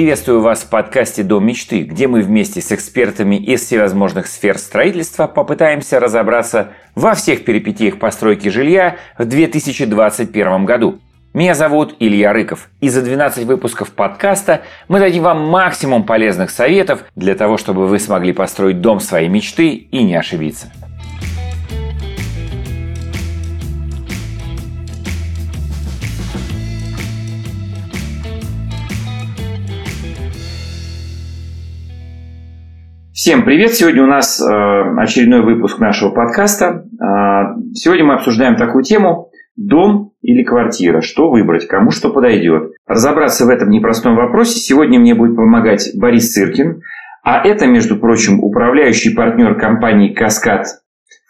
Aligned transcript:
Приветствую 0.00 0.40
вас 0.40 0.62
в 0.62 0.70
подкасте 0.70 1.22
«Дом 1.22 1.44
мечты», 1.44 1.82
где 1.82 2.08
мы 2.08 2.22
вместе 2.22 2.62
с 2.62 2.72
экспертами 2.72 3.36
из 3.36 3.60
всевозможных 3.66 4.28
сфер 4.28 4.56
строительства 4.56 5.26
попытаемся 5.26 6.00
разобраться 6.00 6.70
во 6.94 7.12
всех 7.12 7.44
перипетиях 7.44 7.98
постройки 7.98 8.48
жилья 8.48 8.96
в 9.18 9.26
2021 9.26 10.64
году. 10.64 11.00
Меня 11.34 11.54
зовут 11.54 11.96
Илья 12.00 12.32
Рыков, 12.32 12.70
и 12.80 12.88
за 12.88 13.02
12 13.02 13.44
выпусков 13.44 13.90
подкаста 13.90 14.62
мы 14.88 15.00
дадим 15.00 15.24
вам 15.24 15.46
максимум 15.46 16.04
полезных 16.04 16.50
советов 16.50 17.04
для 17.14 17.34
того, 17.34 17.58
чтобы 17.58 17.86
вы 17.86 17.98
смогли 17.98 18.32
построить 18.32 18.80
дом 18.80 19.00
своей 19.00 19.28
мечты 19.28 19.68
и 19.68 20.02
не 20.02 20.16
ошибиться. 20.16 20.72
Всем 33.22 33.44
привет! 33.44 33.74
Сегодня 33.74 34.02
у 34.02 34.06
нас 34.06 34.40
э, 34.40 34.44
очередной 34.96 35.42
выпуск 35.42 35.78
нашего 35.78 36.08
подкаста. 36.08 36.86
Э, 36.98 37.54
сегодня 37.74 38.06
мы 38.06 38.14
обсуждаем 38.14 38.56
такую 38.56 38.82
тему 38.82 39.28
«Дом 39.56 40.12
или 40.22 40.42
квартира? 40.42 41.02
Что 41.02 41.30
выбрать? 41.30 41.66
Кому 41.66 41.90
что 41.90 42.14
подойдет?» 42.14 42.72
Разобраться 42.86 43.44
в 43.44 43.50
этом 43.50 43.68
непростом 43.68 44.16
вопросе 44.16 44.58
сегодня 44.58 44.98
мне 44.98 45.14
будет 45.14 45.36
помогать 45.36 45.90
Борис 45.94 46.32
Циркин, 46.32 46.80
а 47.22 47.46
это, 47.46 47.66
между 47.66 47.98
прочим, 47.98 48.42
управляющий 48.42 49.14
партнер 49.14 49.54
компании 49.58 50.14
«Каскад 50.14 50.68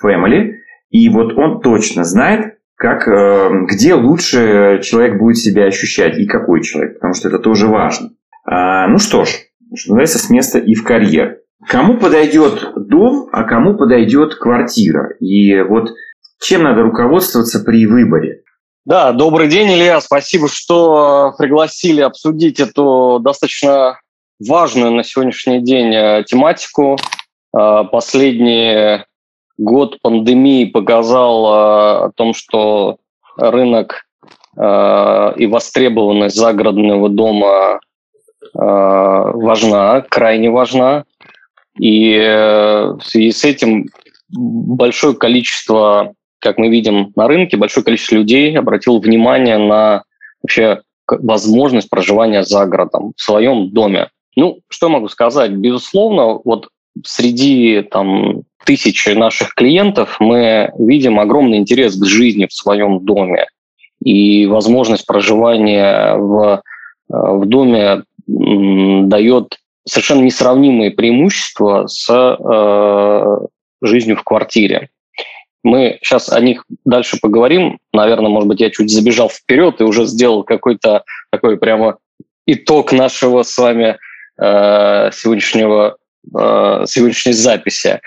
Family». 0.00 0.52
И 0.90 1.08
вот 1.08 1.36
он 1.36 1.60
точно 1.60 2.04
знает, 2.04 2.58
как, 2.76 3.08
э, 3.08 3.50
где 3.68 3.94
лучше 3.94 4.78
человек 4.84 5.18
будет 5.18 5.38
себя 5.38 5.64
ощущать 5.64 6.16
и 6.20 6.26
какой 6.28 6.62
человек, 6.62 6.94
потому 6.94 7.14
что 7.14 7.26
это 7.26 7.40
тоже 7.40 7.66
важно. 7.66 8.10
Ну 8.46 8.98
что 8.98 9.24
ж, 9.24 9.30
что 9.74 9.90
называется, 9.90 10.20
с 10.20 10.30
места 10.30 10.60
и 10.60 10.74
в 10.74 10.84
карьер. 10.84 11.40
Кому 11.68 11.98
подойдет 11.98 12.72
дом, 12.88 13.28
а 13.32 13.44
кому 13.44 13.76
подойдет 13.76 14.34
квартира? 14.34 15.14
И 15.20 15.60
вот 15.62 15.90
чем 16.40 16.62
надо 16.62 16.82
руководствоваться 16.82 17.60
при 17.60 17.86
выборе? 17.86 18.42
Да, 18.86 19.12
добрый 19.12 19.48
день, 19.48 19.68
Илья. 19.68 20.00
Спасибо, 20.00 20.48
что 20.48 21.34
пригласили 21.38 22.00
обсудить 22.00 22.60
эту 22.60 23.20
достаточно 23.22 24.00
важную 24.40 24.90
на 24.90 25.04
сегодняшний 25.04 25.60
день 25.60 25.94
э, 25.94 26.24
тематику. 26.26 26.96
Э, 27.56 27.84
последний 27.92 29.04
год 29.58 30.00
пандемии 30.00 30.64
показал 30.64 31.44
э, 31.44 32.04
о 32.06 32.10
том, 32.14 32.32
что 32.34 32.96
рынок 33.36 34.06
и 34.56 35.46
востребованность 35.46 36.36
загородного 36.36 37.08
дома 37.08 37.80
важна, 38.52 40.00
крайне 40.02 40.50
важна. 40.50 41.04
И 41.80 42.12
э, 42.12 42.92
в 42.92 43.00
связи 43.02 43.32
с 43.32 43.42
этим 43.42 43.88
большое 44.28 45.14
количество, 45.14 46.12
как 46.38 46.58
мы 46.58 46.68
видим 46.68 47.12
на 47.16 47.26
рынке, 47.26 47.56
большое 47.56 47.82
количество 47.82 48.16
людей 48.16 48.56
обратило 48.56 48.98
внимание 48.98 49.56
на 49.56 50.02
вообще 50.42 50.82
возможность 51.06 51.88
проживания 51.88 52.42
за 52.42 52.66
городом, 52.66 53.14
в 53.16 53.22
своем 53.22 53.70
доме. 53.70 54.10
Ну, 54.36 54.60
что 54.68 54.90
могу 54.90 55.08
сказать? 55.08 55.52
Безусловно, 55.52 56.38
вот 56.44 56.68
среди 57.02 57.80
там, 57.80 58.42
тысячи 58.66 59.08
наших 59.10 59.54
клиентов 59.54 60.18
мы 60.20 60.70
видим 60.78 61.18
огромный 61.18 61.56
интерес 61.56 61.96
к 61.96 62.04
жизни 62.04 62.46
в 62.46 62.52
своем 62.52 63.06
доме. 63.06 63.46
И 64.04 64.44
возможность 64.46 65.06
проживания 65.06 66.14
в, 66.16 66.42
э, 66.52 66.60
в 67.08 67.46
доме 67.46 68.02
дает 68.26 69.59
совершенно 69.90 70.22
несравнимые 70.22 70.90
преимущества 70.90 71.86
с 71.86 72.08
э, 72.08 73.46
жизнью 73.82 74.16
в 74.16 74.22
квартире. 74.22 74.90
Мы 75.62 75.98
сейчас 76.02 76.30
о 76.30 76.40
них 76.40 76.64
дальше 76.84 77.18
поговорим. 77.20 77.78
Наверное, 77.92 78.30
может 78.30 78.48
быть, 78.48 78.60
я 78.60 78.70
чуть 78.70 78.90
забежал 78.90 79.28
вперед 79.28 79.80
и 79.80 79.84
уже 79.84 80.06
сделал 80.06 80.42
какой-то 80.42 81.04
такой 81.30 81.58
прямо 81.58 81.98
итог 82.46 82.92
нашего 82.92 83.42
с 83.42 83.58
вами 83.58 83.98
э, 84.40 85.10
сегодняшнего, 85.12 85.96
э, 86.34 86.84
сегодняшней 86.86 87.32
записи. 87.32 88.00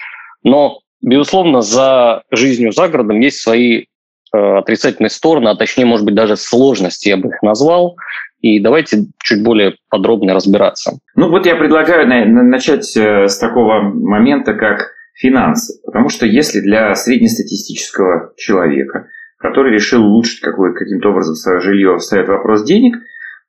Но, 0.44 0.80
безусловно, 1.02 1.62
за 1.62 2.24
жизнью 2.32 2.72
за 2.72 2.88
городом 2.88 3.20
есть 3.20 3.40
свои 3.40 3.86
отрицательные 4.34 5.10
стороны, 5.10 5.50
а 5.50 5.56
точнее, 5.56 5.86
может 5.86 6.06
быть, 6.06 6.16
даже 6.16 6.36
сложности, 6.36 7.10
я 7.10 7.18
бы 7.18 7.30
их 7.30 7.42
назвал. 7.42 7.96
И 8.42 8.60
давайте 8.60 9.06
чуть 9.24 9.42
более 9.42 9.76
подробно 9.90 10.34
разбираться. 10.34 11.00
Ну 11.16 11.30
вот 11.30 11.46
я 11.46 11.56
предлагаю 11.56 12.08
начать 12.08 12.98
э, 12.98 13.28
с 13.28 13.38
такого 13.38 13.82
момента, 13.82 14.54
как 14.54 14.92
финансы. 15.14 15.82
Потому 15.86 16.10
что 16.10 16.26
если 16.26 16.60
для 16.60 16.94
среднестатистического 16.94 18.34
человека, 18.36 19.08
который 19.38 19.72
решил 19.72 20.04
улучшить 20.04 20.42
каким-то 20.42 21.10
образом 21.10 21.36
свое 21.36 21.62
жилье, 21.62 21.98
встает 21.98 22.28
вопрос 22.28 22.64
денег, 22.64 22.98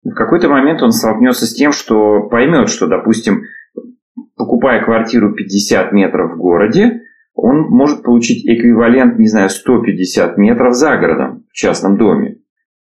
в 0.04 0.12
какой-то 0.12 0.48
момент 0.48 0.82
он 0.82 0.92
столкнется 0.92 1.46
с 1.46 1.54
тем, 1.54 1.72
что 1.72 2.28
поймет, 2.28 2.68
что, 2.68 2.86
допустим, 2.86 3.44
покупая 4.36 4.84
квартиру 4.84 5.34
50 5.34 5.92
метров 5.92 6.32
в 6.34 6.38
городе, 6.38 7.00
он 7.34 7.68
может 7.68 8.02
получить 8.02 8.46
эквивалент, 8.46 9.18
не 9.18 9.28
знаю, 9.28 9.50
150 9.50 10.38
метров 10.38 10.74
за 10.74 10.96
городом 10.96 11.44
в 11.50 11.54
частном 11.54 11.96
доме. 11.98 12.38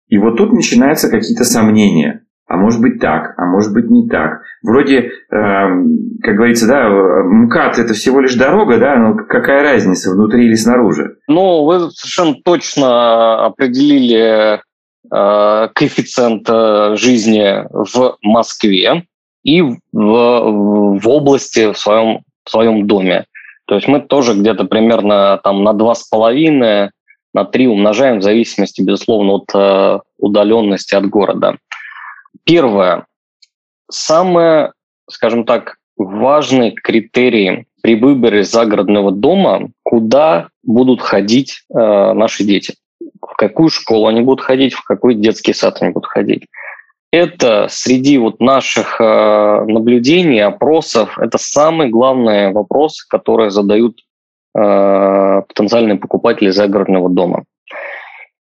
И 0.09 0.19
вот 0.19 0.37
тут 0.37 0.53
начинаются 0.53 1.11
какие-то 1.11 1.45
сомнения. 1.45 2.27
А 2.47 2.57
может 2.59 2.83
быть 2.83 3.01
так, 3.01 3.33
а 3.39 3.47
может 3.47 3.73
быть 3.73 3.89
не 3.89 4.09
так. 4.09 4.43
Вроде, 4.63 4.99
э, 4.99 5.11
как 5.31 6.37
говорится, 6.37 6.67
да, 6.67 6.87
МКАД 6.87 7.79
это 7.79 7.95
всего 7.95 8.21
лишь 8.21 8.35
дорога, 8.35 8.79
да, 8.79 8.97
но 8.97 9.15
какая 9.15 9.63
разница, 9.63 10.11
внутри 10.11 10.45
или 10.47 10.55
снаружи? 10.55 11.17
Ну, 11.29 11.65
вы 11.65 11.91
совершенно 11.91 12.35
точно 12.45 13.47
определили 13.47 14.61
э, 14.61 15.69
коэффициент 15.75 16.47
э, 16.51 16.97
жизни 16.97 17.65
в 17.71 18.19
Москве 18.21 19.05
и 19.45 19.63
в, 19.63 19.79
в 19.93 21.09
области 21.09 21.73
в 21.73 21.79
своем, 21.79 22.21
в 22.45 22.51
своем 22.51 22.87
доме. 22.87 23.25
То 23.73 23.77
есть 23.77 23.89
мы 23.89 24.01
тоже 24.01 24.35
где-то 24.35 24.65
примерно 24.65 25.41
там 25.43 25.65
на 25.65 25.73
два 25.73 25.95
с 25.95 26.07
половиной 26.07 26.91
на 27.33 27.47
3 27.47 27.69
умножаем 27.69 28.19
в 28.19 28.23
зависимости, 28.23 28.83
безусловно, 28.83 29.37
от 29.37 29.47
э, 29.55 29.99
удаленности 30.19 30.95
от 30.95 31.07
города. 31.07 31.57
Первое. 32.45 33.07
Самое, 33.91 34.73
скажем 35.09 35.47
так, 35.47 35.77
важный 35.97 36.73
критерий 36.73 37.65
при 37.83 37.95
выборе 37.95 38.45
загородного 38.45 39.11
дома, 39.11 39.71
куда 39.85 40.49
будут 40.63 41.01
ходить 41.01 41.63
э, 41.75 42.13
наши 42.13 42.45
дети, 42.45 42.75
в 43.23 43.37
какую 43.39 43.71
школу 43.71 44.07
они 44.07 44.21
будут 44.21 44.45
ходить, 44.45 44.75
в 44.75 44.85
какой 44.85 45.15
детский 45.15 45.55
сад 45.55 45.79
они 45.81 45.93
будут 45.93 46.11
ходить. 46.11 46.45
Это 47.13 47.67
среди 47.69 48.19
вот 48.19 48.41
наших 48.41 49.01
э, 49.01 49.65
наблюдений, 49.67 50.41
опросов, 50.41 51.19
это 51.19 51.39
самый 51.39 51.91
главный 51.91 52.53
вопрос, 52.53 53.05
который 53.05 53.51
задают 53.51 54.01
Э, 54.55 55.43
потенциальные 55.49 55.97
покупатели 55.97 56.51
загородного 56.51 57.09
дома. 57.09 57.45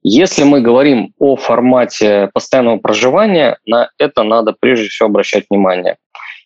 Если 0.02 0.44
мы 0.44 0.60
говорим 0.60 1.14
о 1.18 1.36
формате 1.36 2.28
постоянного 2.34 2.76
проживания, 2.78 3.56
на 3.64 3.88
это 3.98 4.22
надо 4.22 4.54
прежде 4.58 4.88
всего 4.88 5.08
обращать 5.08 5.46
внимание. 5.48 5.96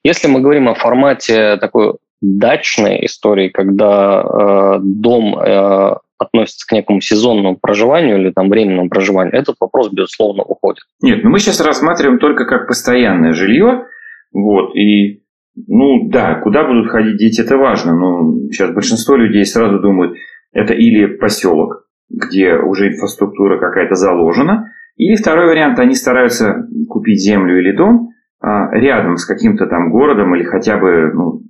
Если 0.05 0.29
мы 0.29 0.41
говорим 0.41 0.69
о 0.69 0.75
формате 0.75 1.57
такой 1.57 1.95
дачной 2.21 3.05
истории, 3.07 3.49
когда 3.49 4.23
э, 4.23 4.79
дом 4.83 5.37
э, 5.37 5.97
относится 6.19 6.67
к 6.67 6.73
некому 6.73 7.01
сезонному 7.01 7.57
проживанию 7.57 8.19
или 8.19 8.31
там 8.31 8.49
временному 8.49 8.89
проживанию, 8.89 9.35
этот 9.35 9.57
вопрос, 9.61 9.91
безусловно, 9.93 10.43
уходит. 10.43 10.85
Нет, 11.03 11.25
но 11.25 11.31
мы 11.31 11.39
сейчас 11.39 11.61
рассматриваем 11.61 12.19
только 12.19 12.45
как 12.45 12.69
постоянное 12.69 13.33
жилье, 13.33 13.85
вот, 14.33 14.75
и 14.77 15.23
ну 15.57 16.09
да, 16.09 16.35
куда 16.37 16.65
будут 16.65 16.91
ходить 16.91 17.17
дети, 17.17 17.41
это 17.41 17.57
важно. 17.57 17.95
Но 17.97 18.51
сейчас 18.51 18.73
большинство 18.73 19.17
людей 19.17 19.45
сразу 19.45 19.79
думают, 19.79 20.17
это 20.53 20.75
или 20.75 21.07
поселок, 21.07 21.87
где 22.11 22.57
уже 22.57 22.89
инфраструктура 22.89 23.59
какая-то 23.59 23.95
заложена, 23.95 24.73
или 24.97 25.17
второй 25.17 25.47
вариант, 25.47 25.79
они 25.79 25.95
стараются 25.95 26.67
купить 26.89 27.23
землю 27.23 27.59
или 27.59 27.77
дом 27.77 28.11
а, 28.41 28.71
рядом 28.73 29.17
с 29.17 29.27
каким-то 29.27 29.67
там 29.67 29.91
городом 29.91 30.35
или 30.35 30.45
хотя 30.45 30.79
бы 30.79 31.11
ну, 31.13 31.43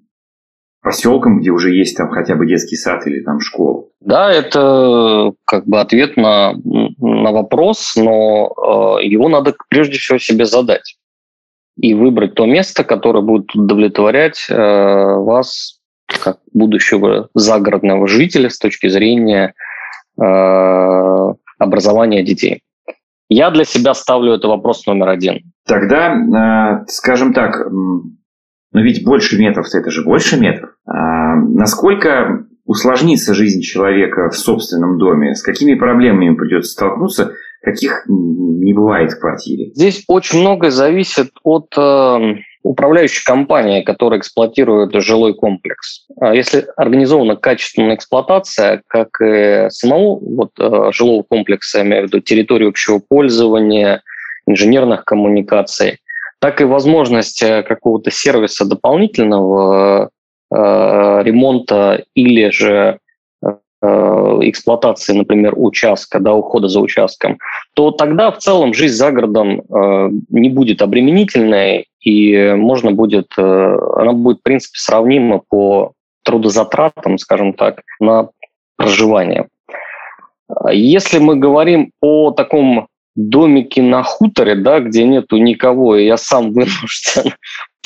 поселком, 0.86 1.40
где 1.40 1.50
уже 1.50 1.74
есть 1.74 1.96
там 1.96 2.10
хотя 2.10 2.36
бы 2.36 2.46
детский 2.46 2.76
сад 2.76 3.04
или 3.08 3.20
там 3.24 3.40
школа. 3.40 3.86
Да, 4.00 4.32
это 4.32 5.32
как 5.44 5.66
бы 5.66 5.80
ответ 5.80 6.16
на, 6.16 6.52
на 6.54 7.32
вопрос, 7.32 7.94
но 7.96 8.98
э, 9.00 9.04
его 9.04 9.28
надо 9.28 9.56
прежде 9.68 9.98
всего 9.98 10.18
себе 10.18 10.44
задать 10.44 10.96
и 11.76 11.92
выбрать 11.92 12.34
то 12.34 12.46
место, 12.46 12.84
которое 12.84 13.20
будет 13.20 13.52
удовлетворять 13.52 14.46
э, 14.48 14.54
вас 14.54 15.80
как 16.06 16.38
будущего 16.54 17.30
загородного 17.34 18.06
жителя 18.06 18.48
с 18.48 18.56
точки 18.56 18.86
зрения 18.86 19.54
э, 20.22 21.34
образования 21.58 22.22
детей. 22.22 22.60
Я 23.28 23.50
для 23.50 23.64
себя 23.64 23.92
ставлю 23.92 24.34
это 24.34 24.46
вопрос 24.46 24.86
номер 24.86 25.08
один. 25.08 25.50
Тогда, 25.66 26.84
скажем 26.86 27.34
так, 27.34 27.66
но 28.72 28.80
ведь 28.80 29.04
больше 29.04 29.38
метров 29.38 29.66
это 29.72 29.90
же 29.90 30.04
больше 30.04 30.38
метров. 30.38 30.70
А 30.86 31.34
насколько 31.36 32.46
усложнится 32.66 33.34
жизнь 33.34 33.62
человека 33.62 34.28
в 34.30 34.36
собственном 34.36 34.98
доме? 34.98 35.34
С 35.34 35.42
какими 35.42 35.74
проблемами 35.74 36.34
придется 36.34 36.72
столкнуться, 36.72 37.32
каких 37.62 38.04
не 38.08 38.72
бывает 38.72 39.12
в 39.12 39.20
квартире? 39.20 39.70
Здесь 39.74 40.04
очень 40.08 40.40
многое 40.40 40.70
зависит 40.70 41.30
от 41.42 41.72
э, 41.76 42.34
управляющей 42.62 43.24
компании, 43.24 43.82
которая 43.82 44.18
эксплуатирует 44.18 44.92
жилой 45.00 45.34
комплекс. 45.34 46.06
А 46.20 46.34
если 46.34 46.66
организована 46.76 47.36
качественная 47.36 47.94
эксплуатация, 47.94 48.82
как 48.88 49.08
и 49.22 49.68
самого 49.70 50.18
вот, 50.18 50.50
э, 50.58 50.90
жилого 50.92 51.22
комплекса, 51.22 51.78
я 51.78 51.84
имею 51.84 52.02
в 52.02 52.06
виду 52.08 52.20
территорию 52.20 52.70
общего 52.70 53.00
пользования, 53.08 54.02
инженерных 54.46 55.04
коммуникаций, 55.04 55.98
так 56.46 56.60
и 56.60 56.64
возможность 56.64 57.42
э, 57.42 57.64
какого-то 57.64 58.12
сервиса 58.12 58.64
дополнительного 58.64 60.10
э, 60.54 60.56
ремонта 61.24 62.04
или 62.14 62.50
же 62.50 63.00
э, 63.42 63.48
эксплуатации, 64.42 65.12
например, 65.12 65.54
участка, 65.56 66.20
да, 66.20 66.34
ухода 66.34 66.68
за 66.68 66.78
участком, 66.78 67.38
то 67.74 67.90
тогда 67.90 68.30
в 68.30 68.38
целом 68.38 68.74
жизнь 68.74 68.94
за 68.94 69.10
городом 69.10 69.60
э, 69.60 70.10
не 70.28 70.48
будет 70.48 70.82
обременительной, 70.82 71.88
и 72.00 72.52
можно 72.52 72.92
будет, 72.92 73.32
э, 73.36 73.78
она 73.96 74.12
будет, 74.12 74.38
в 74.38 74.42
принципе, 74.44 74.78
сравнима 74.78 75.42
по 75.48 75.94
трудозатратам, 76.22 77.18
скажем 77.18 77.54
так, 77.54 77.82
на 77.98 78.28
проживание. 78.76 79.48
Если 80.70 81.18
мы 81.18 81.34
говорим 81.34 81.90
о 82.00 82.30
таком 82.30 82.86
домики 83.16 83.80
на 83.80 84.02
хуторе, 84.02 84.54
да, 84.54 84.80
где 84.80 85.04
нету 85.04 85.38
никого, 85.38 85.96
и 85.96 86.06
я 86.06 86.16
сам 86.16 86.52
вынужден 86.52 87.34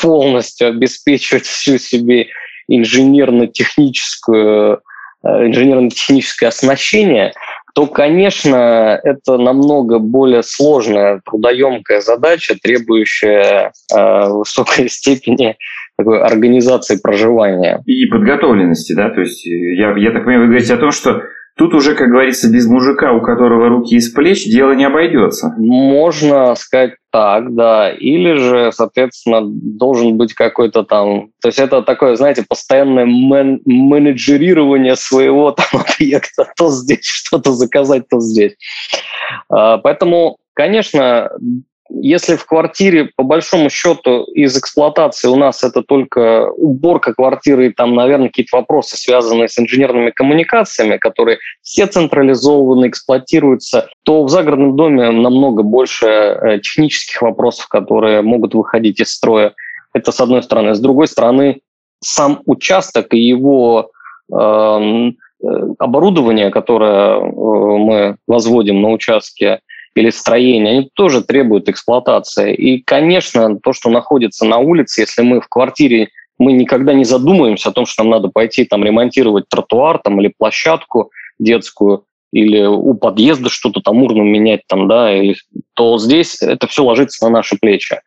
полностью 0.00 0.69
обеспечивать 0.69 1.47
всю 1.47 1.79
себе 1.79 2.29
инженерно-техническую 2.69 4.81
э, 5.25 5.47
инженерно-техническое 5.47 6.49
оснащение, 6.49 7.32
то, 7.75 7.87
конечно, 7.87 9.00
это 9.03 9.38
намного 9.38 9.99
более 9.99 10.43
сложная, 10.43 11.21
трудоемкая 11.25 12.00
задача, 12.00 12.56
требующая 12.61 13.73
э, 13.94 14.29
высокой 14.29 14.88
степени 14.91 15.56
такой 15.97 16.23
организации 16.23 16.97
проживания. 16.97 17.82
И 17.87 18.06
подготовленности, 18.06 18.94
да? 18.94 19.11
То 19.11 19.21
есть 19.21 19.44
я, 19.47 19.94
я 19.97 20.12
так 20.12 20.25
понимаю, 20.25 20.41
вы 20.41 20.47
говорите 20.47 20.75
о 20.75 20.79
том, 20.79 20.93
что 20.93 21.23
Тут 21.56 21.75
уже, 21.75 21.94
как 21.94 22.08
говорится, 22.08 22.50
без 22.50 22.67
мужика, 22.67 23.12
у 23.12 23.20
которого 23.20 23.69
руки 23.69 23.94
из 23.97 24.11
плеч, 24.11 24.44
дело 24.44 24.73
не 24.73 24.85
обойдется. 24.85 25.55
Можно 25.58 26.55
сказать 26.55 26.94
так, 27.12 27.55
да. 27.55 27.91
Или 27.91 28.37
же, 28.37 28.73
соответственно, 28.73 29.41
должен 29.44 30.17
быть 30.17 30.32
какой-то 30.32 30.85
там... 30.85 31.31
То 31.43 31.49
есть 31.49 31.58
это 31.58 31.82
такое, 31.82 32.17
знаете, 32.17 32.44
постоянное 32.49 33.05
мен- 33.05 33.61
менеджерирование 33.64 34.97
своего 34.97 35.50
там 35.52 35.82
объекта. 35.82 36.50
То 36.56 36.70
здесь 36.70 37.05
что-то 37.05 37.53
заказать, 37.53 38.08
то 38.08 38.20
здесь. 38.20 38.56
А, 39.49 39.79
поэтому, 39.79 40.38
конечно, 40.55 41.31
если 42.02 42.37
в 42.37 42.47
квартире, 42.47 43.11
по 43.17 43.23
большому 43.23 43.70
счету, 43.70 44.25
из 44.35 44.56
эксплуатации 44.56 45.29
у 45.29 45.37
нас 45.37 45.62
это 45.62 45.82
только 45.82 46.50
уборка 46.50 47.14
квартиры 47.14 47.67
и 47.67 47.73
там, 47.73 47.94
наверное, 47.94 48.29
какие-то 48.29 48.56
вопросы, 48.56 48.97
связанные 48.97 49.49
с 49.49 49.58
инженерными 49.58 50.11
коммуникациями, 50.11 50.97
которые 50.97 51.38
все 51.62 51.87
централизованы, 51.87 52.88
эксплуатируются, 52.88 53.88
то 54.05 54.25
в 54.25 54.29
загородном 54.29 54.76
доме 54.76 55.11
намного 55.11 55.62
больше 55.62 56.06
э, 56.06 56.58
технических 56.61 57.23
вопросов, 57.23 57.69
которые 57.69 58.23
могут 58.23 58.55
выходить 58.55 59.00
из 59.00 59.12
строя. 59.12 59.55
Это 59.93 60.12
с 60.12 60.20
одной 60.20 60.43
стороны. 60.43 60.75
С 60.75 60.81
другой 60.81 61.08
стороны, 61.08 61.61
сам 62.00 62.41
участок 62.46 63.12
и 63.12 63.19
его 63.19 63.91
эм, 64.32 65.08
э, 65.08 65.46
оборудование, 65.79 66.50
которое 66.50 67.19
э, 67.19 67.20
мы 67.23 68.17
возводим 68.26 68.81
на 68.81 68.91
участке, 68.91 69.61
или 69.95 70.11
строения, 70.11 70.71
они 70.71 70.91
тоже 70.95 71.23
требуют 71.23 71.69
эксплуатации. 71.69 72.55
И, 72.55 72.83
конечно, 72.83 73.59
то, 73.59 73.73
что 73.73 73.91
находится 73.91 74.45
на 74.45 74.59
улице, 74.59 75.03
если 75.03 75.23
мы 75.23 75.41
в 75.41 75.49
квартире, 75.49 76.09
мы 76.39 76.53
никогда 76.53 76.95
не 76.95 77.05
задумываемся 77.05 77.69
о 77.69 77.73
том, 77.73 77.87
что 77.87 78.03
нам 78.03 78.13
надо 78.13 78.29
пойти 78.29 78.65
там 78.65 78.85
ремонтировать 78.85 79.49
тротуар 79.49 79.99
там, 79.99 80.21
или 80.21 80.33
площадку 80.37 81.11
детскую, 81.39 82.05
или 82.33 82.65
у 82.65 82.95
подъезда 82.95 83.51
что-то 83.51 83.81
там 83.81 84.03
урну 84.03 84.23
менять, 84.23 84.63
там, 84.69 84.89
да, 84.89 85.15
или, 85.15 85.37
то 85.75 85.99
здесь 85.99 86.41
это 86.41 86.67
все 86.67 86.85
ложится 86.85 87.25
на 87.27 87.31
наши 87.31 87.57
плечи. 87.61 88.01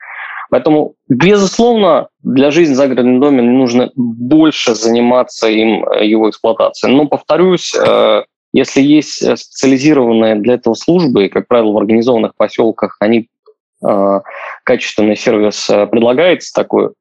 Поэтому, 0.49 0.93
безусловно, 1.09 2.09
для 2.21 2.51
жизни 2.51 2.73
в 2.73 2.77
загородном 2.77 3.19
доме 3.19 3.41
нужно 3.41 3.91
больше 3.95 4.75
заниматься 4.75 5.47
им, 5.47 5.83
э, 5.85 6.05
его 6.05 6.29
эксплуатацией. 6.29 6.95
Но, 6.95 7.07
повторюсь, 7.07 7.73
э, 7.73 8.23
если 8.53 8.81
есть 8.81 9.21
э, 9.23 9.35
специализированные 9.35 10.35
для 10.35 10.53
этого 10.53 10.75
службы, 10.75 11.27
как 11.29 11.47
правило, 11.47 11.71
в 11.73 11.77
организованных 11.77 12.35
поселках, 12.35 12.97
они 12.99 13.27
э, 13.85 14.19
качественный 14.63 15.15
сервис 15.15 15.69
э, 15.69 15.87
предлагается 15.87 16.53
такой, 16.53 16.91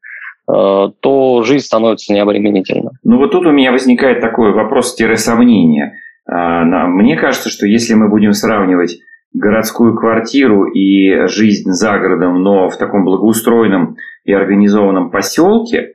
то 0.44 1.43
жизнь 1.44 1.64
становится 1.64 2.12
необременительной. 2.12 2.90
Ну 3.04 3.19
вот 3.19 3.31
тут 3.31 3.46
у 3.46 3.52
меня 3.52 3.70
возникает 3.70 4.20
такой 4.20 4.52
вопрос-сомнение. 4.52 5.94
Мне 6.26 7.16
кажется, 7.16 7.49
что 7.49 7.64
если 7.64 7.94
мы 7.94 8.08
будем 8.08 8.32
сравнивать 8.32 8.98
городскую 9.32 9.96
квартиру 9.96 10.64
и 10.64 11.28
жизнь 11.28 11.70
за 11.70 11.96
городом, 11.96 12.43
но 12.43 12.69
в 12.69 12.76
таком 12.76 13.05
благоустроенном 13.05 13.96
и 14.25 14.32
организованном 14.32 15.12
поселке, 15.12 15.94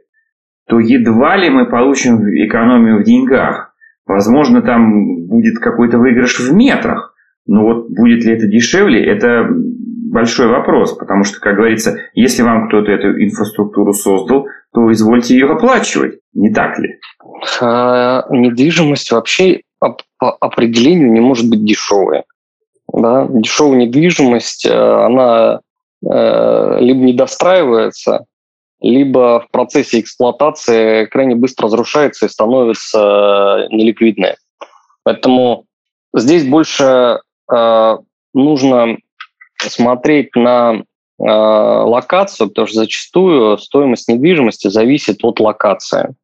то 0.68 0.80
едва 0.80 1.36
ли 1.36 1.50
мы 1.50 1.65
получим 1.65 2.18
экономию 2.45 3.00
в 3.00 3.03
деньгах. 3.03 3.66
Возможно, 4.07 4.62
там 4.62 5.27
будет 5.27 5.59
какой-то 5.59 5.98
выигрыш 5.98 6.39
в 6.39 6.54
метрах. 6.54 7.13
Но 7.45 7.63
вот 7.63 7.89
будет 7.89 8.25
ли 8.25 8.33
это 8.33 8.48
дешевле, 8.48 9.06
это 9.06 9.48
большой 10.12 10.48
вопрос, 10.48 10.94
потому 10.94 11.24
что, 11.24 11.39
как 11.39 11.55
говорится, 11.55 12.00
если 12.13 12.41
вам 12.41 12.67
кто-то 12.67 12.91
эту 12.91 13.22
инфраструктуру 13.24 13.93
создал, 13.93 14.48
то 14.74 14.91
извольте 14.91 15.34
ее 15.36 15.48
оплачивать, 15.48 16.20
не 16.34 16.53
так 16.53 16.79
ли? 16.79 17.00
А, 17.62 18.25
недвижимость 18.29 19.12
вообще 19.12 19.62
по 19.79 20.31
определению 20.39 21.12
не 21.12 21.20
может 21.20 21.50
быть 21.50 21.63
дешевой. 21.63 22.24
Да? 22.91 23.27
Дешевая 23.29 23.77
недвижимость, 23.77 24.65
э, 24.65 24.72
она 24.72 25.60
э, 26.03 26.77
либо 26.79 27.00
не 27.00 27.13
достраивается, 27.13 28.25
либо 28.79 29.41
в 29.41 29.51
процессе 29.51 30.00
эксплуатации 30.00 31.05
крайне 31.05 31.36
быстро 31.36 31.65
разрушается 31.65 32.25
и 32.25 32.29
становится 32.29 33.67
неликвидной. 33.72 34.36
Поэтому 35.03 35.65
здесь 36.13 36.46
больше 36.46 37.19
э, 37.51 37.98
нужно 38.34 38.98
смотреть 39.57 40.36
на 40.36 40.75
э, 40.75 40.84
локацию, 41.17 42.50
потому 42.50 42.67
что 42.67 42.79
зачастую 42.79 43.57
стоимость 43.57 44.07
недвижимости 44.07 44.67
зависит 44.67 45.24
от 45.24 45.39
локации. 45.39 46.15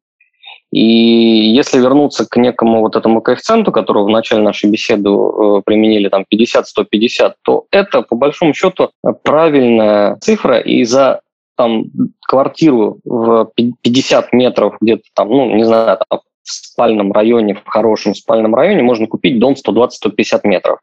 И 0.70 1.52
если 1.54 1.78
вернуться 1.78 2.26
к 2.28 2.36
некому 2.36 2.80
вот 2.80 2.96
этому 2.96 3.22
коэффициенту, 3.22 3.70
которого 3.70 4.06
в 4.06 4.10
начале 4.10 4.42
нашей 4.42 4.70
беседы 4.70 5.08
э, 5.08 5.62
применили, 5.64 6.08
там 6.08 6.24
50-150, 6.32 7.34
то 7.42 7.66
это, 7.70 8.02
по 8.02 8.16
большому 8.16 8.54
счету, 8.54 8.90
правильная 9.22 10.16
цифра, 10.16 10.58
и 10.58 10.84
за 10.84 11.20
там 11.56 11.84
квартиру 12.26 12.98
в 13.04 13.50
50 13.54 14.32
метров 14.32 14.76
где-то 14.80 15.02
там, 15.14 15.28
ну, 15.28 15.54
не 15.54 15.64
знаю, 15.64 15.98
там, 16.08 16.20
в 16.44 16.52
спальном 16.52 17.12
районе, 17.12 17.54
в 17.54 17.66
хорошем 17.66 18.14
спальном 18.14 18.54
районе 18.54 18.82
можно 18.82 19.06
купить 19.06 19.38
дом 19.38 19.54
120-150 19.54 20.40
метров 20.44 20.78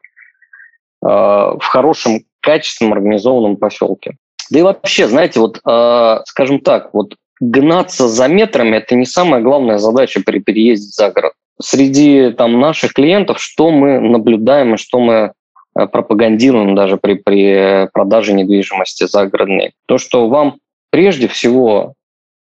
э, 1.02 1.06
в 1.06 1.62
хорошем, 1.62 2.20
качественном, 2.40 2.94
организованном 2.94 3.56
поселке. 3.56 4.16
Да 4.50 4.58
и 4.58 4.62
вообще, 4.62 5.06
знаете, 5.06 5.40
вот, 5.40 5.60
э, 5.64 6.18
скажем 6.24 6.60
так, 6.60 6.92
вот 6.92 7.14
гнаться 7.40 8.08
за 8.08 8.28
метрами– 8.28 8.76
это 8.78 8.94
не 8.94 9.06
самая 9.06 9.40
главная 9.40 9.78
задача 9.78 10.20
при 10.24 10.40
переезде 10.40 10.90
за 10.90 11.10
город. 11.10 11.32
Среди 11.60 12.30
там, 12.32 12.60
наших 12.60 12.92
клиентов, 12.92 13.40
что 13.40 13.70
мы 13.70 14.00
наблюдаем 14.00 14.74
и 14.74 14.78
что 14.78 14.98
мы 14.98 15.32
э, 15.78 15.86
пропагандируем 15.86 16.74
даже 16.74 16.96
при, 16.96 17.14
при 17.14 17.88
продаже 17.92 18.32
недвижимости 18.32 19.06
загородной. 19.06 19.72
То, 19.86 19.98
что 19.98 20.28
вам 20.28 20.56
прежде 20.92 21.26
всего 21.26 21.94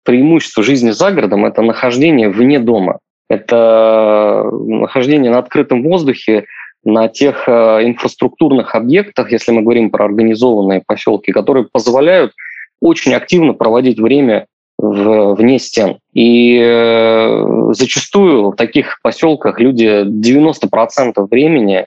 преимущество 0.05 0.65
жизни 0.65 0.91
за 0.91 1.13
городом– 1.13 1.45
это 1.47 1.63
нахождение 1.63 2.31
вне 2.31 2.59
дома. 2.59 2.99
Это 3.29 4.51
нахождение 4.53 5.31
на 5.31 5.39
открытом 5.39 5.85
воздухе, 5.85 6.47
на 6.83 7.09
тех 7.09 7.45
э, 7.47 7.53
инфраструктурных 7.85 8.75
объектах, 8.75 9.31
если 9.31 9.53
мы 9.53 9.63
говорим 9.63 9.91
про 9.91 10.07
организованные 10.07 10.83
поселки, 10.85 11.31
которые 11.31 11.69
позволяют 11.71 12.33
очень 12.81 13.13
активно 13.13 13.53
проводить 13.53 14.01
время 14.01 14.47
в, 14.79 15.35
вне 15.35 15.59
стен. 15.59 15.99
И 16.15 16.59
э, 16.59 17.45
зачастую 17.73 18.51
в 18.51 18.57
таких 18.57 18.99
поселках 19.03 19.61
люди 19.61 20.05
90% 20.05 21.29
времени 21.31 21.85
э, 21.85 21.87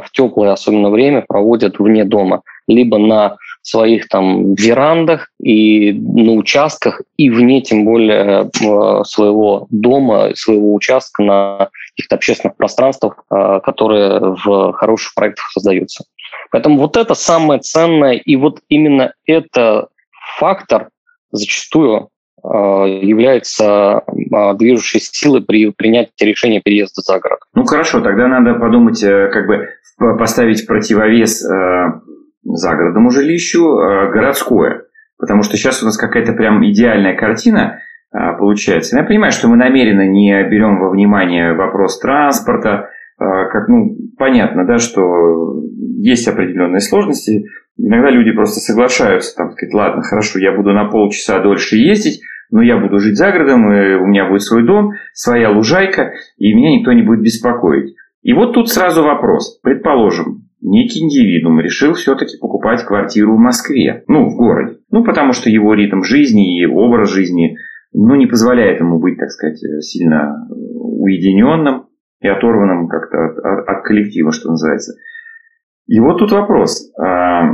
в 0.00 0.06
теплое 0.12 0.52
особенно 0.52 0.88
время 0.88 1.22
проводят 1.28 1.78
вне 1.78 2.04
дома, 2.04 2.40
либо 2.66 2.96
на 2.96 3.36
своих 3.62 4.08
там 4.08 4.54
верандах 4.54 5.28
и 5.38 5.92
на 5.92 6.32
участках, 6.32 7.02
и 7.16 7.30
вне 7.30 7.60
тем 7.60 7.84
более 7.84 8.50
э, 8.60 9.04
своего 9.04 9.66
дома, 9.70 10.30
своего 10.34 10.74
участка 10.74 11.22
на 11.22 11.68
каких-то 11.90 12.16
общественных 12.16 12.56
пространствах, 12.56 13.24
э, 13.30 13.60
которые 13.62 14.36
в 14.44 14.72
хороших 14.72 15.14
проектах 15.14 15.50
создаются. 15.52 16.04
Поэтому 16.50 16.78
вот 16.78 16.96
это 16.96 17.14
самое 17.14 17.60
ценное, 17.60 18.14
и 18.14 18.36
вот 18.36 18.60
именно 18.68 19.12
это 19.26 19.88
фактор 20.38 20.88
зачастую 21.30 22.08
э, 22.42 22.48
является 22.48 24.02
движущей 24.54 25.00
силой 25.00 25.42
при 25.42 25.70
принятии 25.70 26.24
решения 26.24 26.60
переезда 26.60 27.02
за 27.02 27.18
город. 27.18 27.40
Ну 27.54 27.64
хорошо, 27.64 28.00
тогда 28.00 28.26
надо 28.26 28.54
подумать, 28.54 29.00
как 29.00 29.46
бы 29.46 29.68
поставить 30.18 30.66
противовес 30.66 31.44
загородному 32.42 33.10
жилищу 33.10 33.78
э, 33.78 34.10
городское. 34.10 34.84
Потому 35.18 35.42
что 35.42 35.56
сейчас 35.56 35.82
у 35.82 35.86
нас 35.86 35.96
какая-то 35.96 36.32
прям 36.32 36.64
идеальная 36.64 37.16
картина 37.16 37.80
э, 38.12 38.18
получается. 38.38 38.96
Я 38.96 39.04
понимаю, 39.04 39.32
что 39.32 39.48
мы 39.48 39.56
намеренно 39.56 40.06
не 40.08 40.42
берем 40.48 40.78
во 40.78 40.90
внимание 40.90 41.54
вопрос 41.54 41.98
транспорта, 42.00 42.88
э, 43.18 43.24
как, 43.24 43.68
ну, 43.68 43.96
понятно, 44.18 44.66
да, 44.66 44.78
что 44.78 45.62
есть 45.98 46.26
определенные 46.28 46.80
сложности. 46.80 47.46
Иногда 47.76 48.10
люди 48.10 48.32
просто 48.32 48.60
соглашаются, 48.60 49.36
там, 49.36 49.52
сказать, 49.52 49.74
ладно, 49.74 50.02
хорошо, 50.02 50.38
я 50.38 50.52
буду 50.52 50.72
на 50.72 50.86
полчаса 50.86 51.40
дольше 51.40 51.76
ездить, 51.76 52.20
но 52.50 52.62
я 52.62 52.78
буду 52.78 52.98
жить 52.98 53.16
за 53.16 53.30
городом, 53.30 53.64
у 53.64 54.06
меня 54.06 54.28
будет 54.28 54.42
свой 54.42 54.66
дом, 54.66 54.90
своя 55.14 55.50
лужайка, 55.50 56.12
и 56.36 56.52
меня 56.52 56.78
никто 56.78 56.92
не 56.92 57.02
будет 57.02 57.22
беспокоить. 57.22 57.94
И 58.22 58.34
вот 58.34 58.52
тут 58.52 58.68
сразу 58.68 59.02
вопрос. 59.02 59.60
Предположим, 59.62 60.49
некий 60.62 61.04
индивидуум 61.04 61.60
решил 61.60 61.94
все-таки 61.94 62.38
покупать 62.38 62.84
квартиру 62.84 63.34
в 63.34 63.38
Москве, 63.38 64.04
ну, 64.08 64.28
в 64.28 64.36
городе. 64.36 64.78
Ну, 64.90 65.04
потому 65.04 65.32
что 65.32 65.50
его 65.50 65.74
ритм 65.74 66.02
жизни 66.02 66.60
и 66.60 66.66
образ 66.66 67.10
жизни, 67.10 67.56
ну, 67.92 68.14
не 68.14 68.26
позволяет 68.26 68.80
ему 68.80 68.98
быть, 68.98 69.18
так 69.18 69.30
сказать, 69.30 69.58
сильно 69.82 70.46
уединенным 70.50 71.86
и 72.20 72.28
оторванным 72.28 72.88
как-то 72.88 73.18
от, 73.26 73.38
от, 73.38 73.68
от 73.68 73.84
коллектива, 73.84 74.32
что 74.32 74.50
называется. 74.50 74.94
И 75.86 75.98
вот 75.98 76.18
тут 76.18 76.30
вопрос. 76.32 76.92
А, 77.00 77.50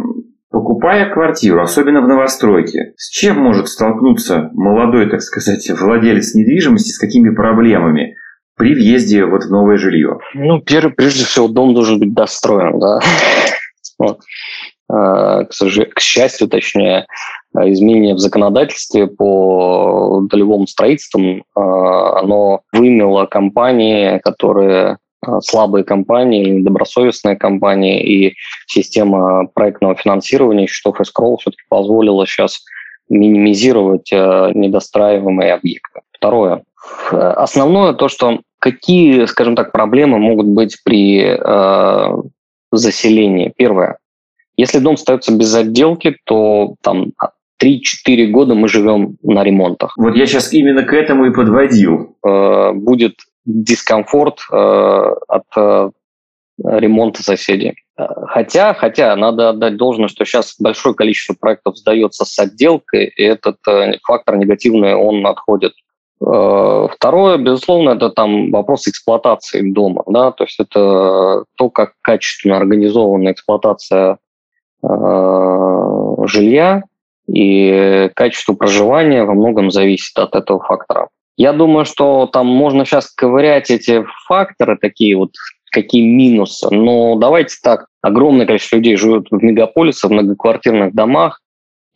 покупая 0.51 1.13
квартиру, 1.13 1.63
особенно 1.63 2.03
в 2.03 2.09
новостройке, 2.09 2.93
с 2.97 3.09
чем 3.09 3.39
может 3.39 3.69
столкнуться 3.69 4.51
молодой, 4.53 5.09
так 5.09 5.23
сказать, 5.23 5.71
владелец 5.81 6.35
недвижимости, 6.35 6.91
с 6.91 6.99
какими 6.99 7.35
проблемами? 7.35 8.17
При 8.57 8.75
въезде 8.75 9.25
вот 9.25 9.45
в 9.45 9.51
новое 9.51 9.77
жилье? 9.77 10.19
Ну, 10.35 10.61
прежде 10.61 11.25
всего, 11.25 11.49
дом 11.49 11.75
должен 11.75 11.99
быть 11.99 12.15
достроен, 12.15 12.79
да. 12.79 13.01
А, 14.89 15.45
к, 15.45 15.51
к 15.51 16.01
счастью, 16.01 16.49
точнее, 16.49 17.07
изменение 17.55 18.15
в 18.15 18.19
законодательстве 18.19 19.09
по 19.09 20.21
долевому 20.31 20.67
строительству, 20.67 21.45
а, 21.55 22.21
оно 22.21 22.61
вымело 22.73 23.27
компании, 23.27 24.19
которые 24.19 24.99
а, 25.23 25.41
слабые 25.41 25.83
компании, 25.83 26.63
добросовестные 26.63 27.37
компании, 27.37 28.01
и 28.01 28.35
система 28.67 29.49
проектного 29.49 29.97
финансирования 29.97 30.67
счетов 30.67 31.01
escrow 31.01 31.37
все-таки 31.41 31.65
позволила 31.69 32.27
сейчас 32.27 32.65
минимизировать 33.09 34.11
недостраиваемые 34.11 35.55
объекты. 35.55 36.01
Второе. 36.13 36.65
Основное 37.11 37.93
то, 37.93 38.09
что 38.09 38.41
какие, 38.59 39.27
скажем 39.27 39.55
так, 39.55 39.73
проблемы 39.73 40.19
могут 40.19 40.47
быть 40.47 40.79
при 40.85 41.21
э, 41.23 42.23
заселении. 42.73 43.53
Первое. 43.57 43.99
Если 44.57 44.79
дом 44.79 44.95
остается 44.95 45.37
без 45.37 45.55
отделки, 45.55 46.17
то 46.25 46.75
там 46.83 47.13
3-4 47.63 48.27
года 48.27 48.55
мы 48.55 48.69
живем 48.69 49.19
на 49.23 49.45
ремонтах. 49.45 49.95
Вот 49.97 50.17
я 50.17 50.27
сейчас 50.27 50.53
именно 50.53 50.83
к 50.83 50.93
этому 50.93 51.27
и 51.27 51.33
подводил. 51.33 52.17
Э, 52.27 52.73
будет 52.73 53.17
дискомфорт 53.45 54.41
э, 54.51 54.57
от 54.57 55.45
э, 55.57 55.91
ремонта 56.65 57.23
соседей. 57.23 57.75
Хотя, 57.97 58.75
хотя 58.75 59.15
надо 59.17 59.51
отдать 59.51 59.77
должное, 59.77 60.09
что 60.09 60.25
сейчас 60.25 60.57
большое 60.59 60.95
количество 60.95 61.35
проектов 61.39 61.79
сдается 61.79 62.25
с 62.25 62.39
отделкой, 62.39 63.07
и 63.07 63.23
этот 63.23 63.57
э, 63.69 63.99
фактор 64.03 64.37
негативный, 64.37 64.95
он 64.95 65.27
отходит 65.27 65.73
Э, 65.77 65.96
второе, 66.19 67.37
безусловно, 67.37 67.91
это 67.91 68.11
там 68.11 68.51
вопрос 68.51 68.89
эксплуатации 68.89 69.71
дома, 69.71 70.03
да, 70.07 70.31
то 70.33 70.45
есть 70.45 70.59
это 70.59 71.45
то, 71.57 71.71
как 71.71 71.93
качественно 72.01 72.57
организована 72.57 73.33
эксплуатация 73.33 74.19
э, 74.83 76.17
жилья 76.25 76.83
и 77.29 78.11
качество 78.15 78.55
проживания 78.55 79.25
во 79.25 79.35
многом 79.35 79.71
зависит 79.71 80.17
от 80.19 80.35
этого 80.35 80.63
фактора. 80.63 81.09
Я 81.37 81.53
думаю, 81.53 81.85
что 81.85 82.27
там 82.27 82.47
можно 82.47 82.87
сейчас 82.87 83.11
ковырять 83.11 83.71
эти 83.71 84.05
факторы, 84.27 84.79
такие 84.81 85.17
вот 85.17 85.33
какие 85.71 86.07
минусы, 86.07 86.69
но 86.71 87.17
давайте 87.17 87.57
так, 87.63 87.89
огромное 88.01 88.47
количество 88.47 88.77
людей 88.77 88.97
живет 88.97 89.27
в 89.31 89.43
мегаполисах, 89.43 90.11
в 90.11 90.15
многоквартирных 90.15 90.95
домах, 90.95 91.43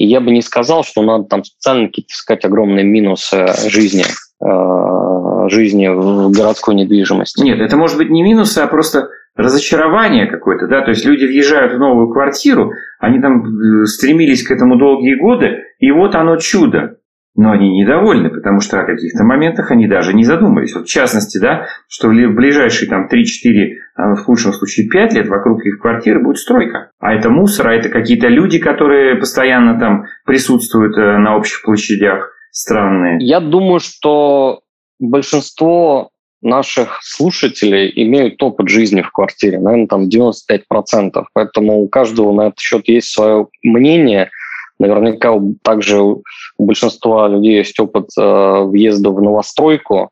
и 0.01 0.07
я 0.07 0.23
бы 0.23 0.31
не 0.31 0.41
сказал, 0.41 0.83
что 0.83 1.03
надо 1.03 1.25
там 1.25 1.45
специально 1.45 1.87
какие-то 1.87 2.13
искать 2.13 2.47
огромные 2.47 2.87
минусы 2.87 3.45
жизни, 3.69 4.05
э, 4.43 5.49
жизни 5.51 5.89
в 5.89 6.31
городской 6.31 6.75
недвижимости. 6.75 7.43
Нет, 7.43 7.61
это 7.61 7.77
может 7.77 7.99
быть 7.99 8.09
не 8.09 8.23
минусы, 8.23 8.61
а 8.61 8.67
просто 8.67 9.11
разочарование 9.37 10.27
какое-то, 10.27 10.69
да, 10.69 10.81
то 10.81 10.91
есть 10.91 11.05
люди 11.05 11.27
въезжают 11.27 11.75
в 11.75 11.79
новую 11.79 12.11
квартиру, 12.11 12.73
они 12.99 13.21
там 13.21 13.45
э, 13.45 13.85
стремились 13.85 14.43
к 14.43 14.51
этому 14.51 14.79
долгие 14.79 15.17
годы, 15.17 15.65
и 15.81 15.91
вот 15.93 16.15
оно 16.15 16.37
чудо. 16.37 16.97
Но 17.41 17.53
они 17.53 17.71
недовольны, 17.71 18.29
потому 18.29 18.61
что 18.61 18.81
о 18.81 18.85
каких-то 18.85 19.25
моментах 19.25 19.71
они 19.71 19.87
даже 19.87 20.13
не 20.13 20.25
задумались. 20.25 20.75
Вот 20.75 20.85
в 20.85 20.91
частности, 20.91 21.39
да, 21.39 21.69
что 21.89 22.09
в 22.09 22.13
ближайшие 22.13 22.87
там 22.87 23.09
3-4, 23.11 23.77
а 23.97 24.15
в 24.15 24.25
худшем 24.25 24.53
случае 24.53 24.91
5 24.91 25.15
лет 25.15 25.29
вокруг 25.29 25.65
их 25.65 25.81
квартиры 25.81 26.23
будет 26.23 26.37
стройка. 26.37 26.91
А 26.99 27.15
это 27.15 27.31
мусор, 27.31 27.69
а 27.69 27.75
это 27.75 27.89
какие-то 27.89 28.29
люди, 28.29 28.59
которые 28.59 29.17
постоянно 29.17 29.81
там 29.81 30.05
присутствуют 30.27 30.99
э, 30.99 31.17
на 31.17 31.35
общих 31.35 31.63
площадях 31.63 32.31
странные. 32.53 33.17
Я 33.27 33.41
думаю, 33.41 33.81
что 33.81 34.61
большинство 34.99 36.11
наших 36.43 36.99
слушателей 37.01 37.91
имеют 38.05 38.43
опыт 38.43 38.69
жизни 38.69 39.01
в 39.01 39.13
квартире, 39.13 39.61
наверное, 39.61 39.87
там 39.87 40.09
95%. 40.11 41.25
Поэтому 41.33 41.81
у 41.81 41.89
каждого 41.89 42.35
на 42.35 42.49
этот 42.49 42.61
счет 42.61 42.87
есть 42.87 43.15
свое 43.15 43.47
мнение– 43.63 44.29
Наверняка 44.81 45.39
также 45.63 46.01
у 46.01 46.23
большинства 46.59 47.29
людей 47.29 47.59
есть 47.59 47.79
опыт 47.79 48.07
э, 48.19 48.23
въезда 48.23 49.11
в 49.11 49.21
новостройку, 49.21 50.09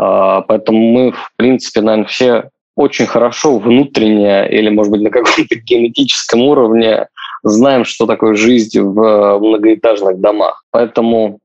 э, 0.00 0.42
поэтому 0.46 0.92
мы, 0.92 1.10
в 1.10 1.32
принципе, 1.36 1.80
наверное, 1.80 2.06
все 2.06 2.50
очень 2.76 3.06
хорошо 3.06 3.58
внутренне 3.58 4.48
или, 4.48 4.68
может 4.68 4.92
быть, 4.92 5.02
на 5.02 5.10
каком-то 5.10 5.56
генетическом 5.66 6.42
уровне 6.42 7.08
знаем, 7.42 7.84
что 7.84 8.06
такое 8.06 8.34
жизнь 8.34 8.80
в 8.80 9.38
многоэтажных 9.40 10.20
домах. 10.20 10.62
Поэтому 10.70 11.40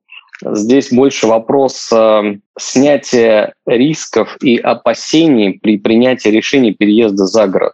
здесь 0.46 0.94
больше 0.94 1.26
вопрос 1.26 1.92
э, 1.92 2.36
снятия 2.60 3.56
рисков 3.66 4.38
и 4.44 4.58
опасений 4.58 5.60
при 5.60 5.80
принятии 5.80 6.30
решения 6.30 6.72
переезда 6.72 7.26
за 7.26 7.48
город. 7.48 7.74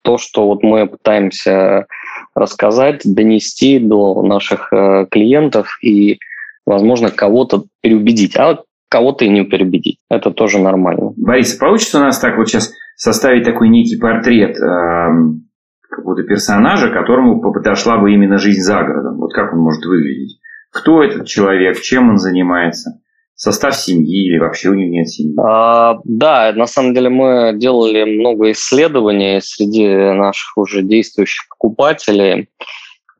То, 0.00 0.16
что 0.16 0.46
вот 0.46 0.62
мы 0.62 0.86
пытаемся 0.86 1.86
рассказать, 2.36 3.00
донести 3.04 3.78
до 3.78 4.22
наших 4.22 4.72
э, 4.72 5.06
клиентов 5.10 5.78
и, 5.82 6.18
возможно, 6.66 7.10
кого-то 7.10 7.64
переубедить, 7.80 8.36
а 8.36 8.62
кого-то 8.88 9.24
и 9.24 9.28
не 9.28 9.44
переубедить. 9.44 9.98
Это 10.10 10.30
тоже 10.30 10.58
нормально. 10.58 11.12
Борис, 11.16 11.54
получится 11.54 11.98
у 11.98 12.02
нас 12.02 12.18
так 12.18 12.36
вот 12.36 12.48
сейчас 12.48 12.72
составить 12.94 13.44
такой 13.44 13.68
некий 13.70 13.98
портрет 13.98 14.56
э, 14.58 15.08
какого-то 15.88 16.22
персонажа, 16.24 16.90
которому 16.90 17.40
подошла 17.40 17.96
бы 17.96 18.12
именно 18.12 18.38
жизнь 18.38 18.60
за 18.60 18.82
городом? 18.82 19.16
Вот 19.16 19.32
как 19.32 19.54
он 19.54 19.60
может 19.60 19.84
выглядеть? 19.84 20.38
Кто 20.70 21.02
этот 21.02 21.26
человек, 21.26 21.80
чем 21.80 22.10
он 22.10 22.18
занимается? 22.18 23.00
Состав 23.36 23.76
семьи 23.76 24.28
или 24.28 24.38
вообще 24.38 24.70
у 24.70 24.74
него 24.74 24.90
нет 24.90 25.08
семьи? 25.08 25.34
А, 25.38 25.98
да, 26.04 26.52
на 26.54 26.66
самом 26.66 26.94
деле 26.94 27.08
мы 27.08 27.52
делали 27.54 28.04
много 28.04 28.50
исследований 28.52 29.40
среди 29.42 29.86
наших 29.86 30.56
уже 30.56 30.82
действующих 30.82 31.48
покупателей. 31.48 32.48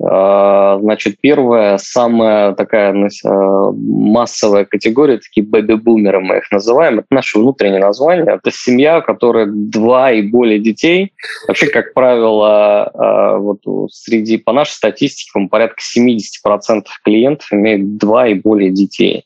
А, 0.02 0.78
значит, 0.78 1.16
первая, 1.20 1.78
самая 1.78 2.52
такая 2.52 2.94
а, 3.24 3.72
массовая 3.72 4.66
категория, 4.66 5.18
такие 5.18 5.46
бэби-бумеры 5.46 6.20
мы 6.20 6.38
их 6.38 6.50
называем, 6.50 6.98
это 6.98 7.06
наше 7.10 7.38
внутреннее 7.38 7.80
название. 7.80 8.34
Это 8.34 8.50
семья, 8.50 8.98
у 8.98 9.02
которой 9.02 9.46
два 9.48 10.12
и 10.12 10.22
более 10.22 10.58
детей. 10.58 11.12
Вообще, 11.48 11.68
как 11.68 11.94
правило, 11.94 12.84
а, 12.84 13.38
вот 13.38 13.60
среди, 13.90 14.36
по 14.36 14.52
нашей 14.52 14.72
статистике, 14.72 15.30
порядка 15.50 15.80
70% 15.80 16.84
клиентов 17.02 17.46
имеют 17.52 17.96
два 17.96 18.28
и 18.28 18.34
более 18.34 18.70
детей. 18.70 19.24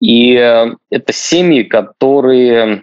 И 0.00 0.34
э, 0.34 0.74
это 0.90 1.12
семьи, 1.12 1.62
которые 1.62 2.82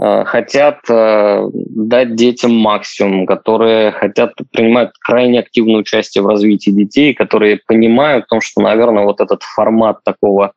э, 0.00 0.24
хотят 0.24 0.78
э, 0.88 1.48
дать 1.52 2.14
детям 2.14 2.54
максимум, 2.54 3.26
которые 3.26 3.92
хотят 3.92 4.32
принимать 4.52 4.90
крайне 5.00 5.40
активное 5.40 5.76
участие 5.76 6.22
в 6.22 6.28
развитии 6.28 6.70
детей, 6.70 7.14
которые 7.14 7.60
понимают 7.66 8.24
о 8.24 8.28
том, 8.28 8.40
что, 8.40 8.62
наверное, 8.62 9.04
вот 9.04 9.20
этот 9.20 9.42
формат 9.42 10.02
такого 10.04 10.52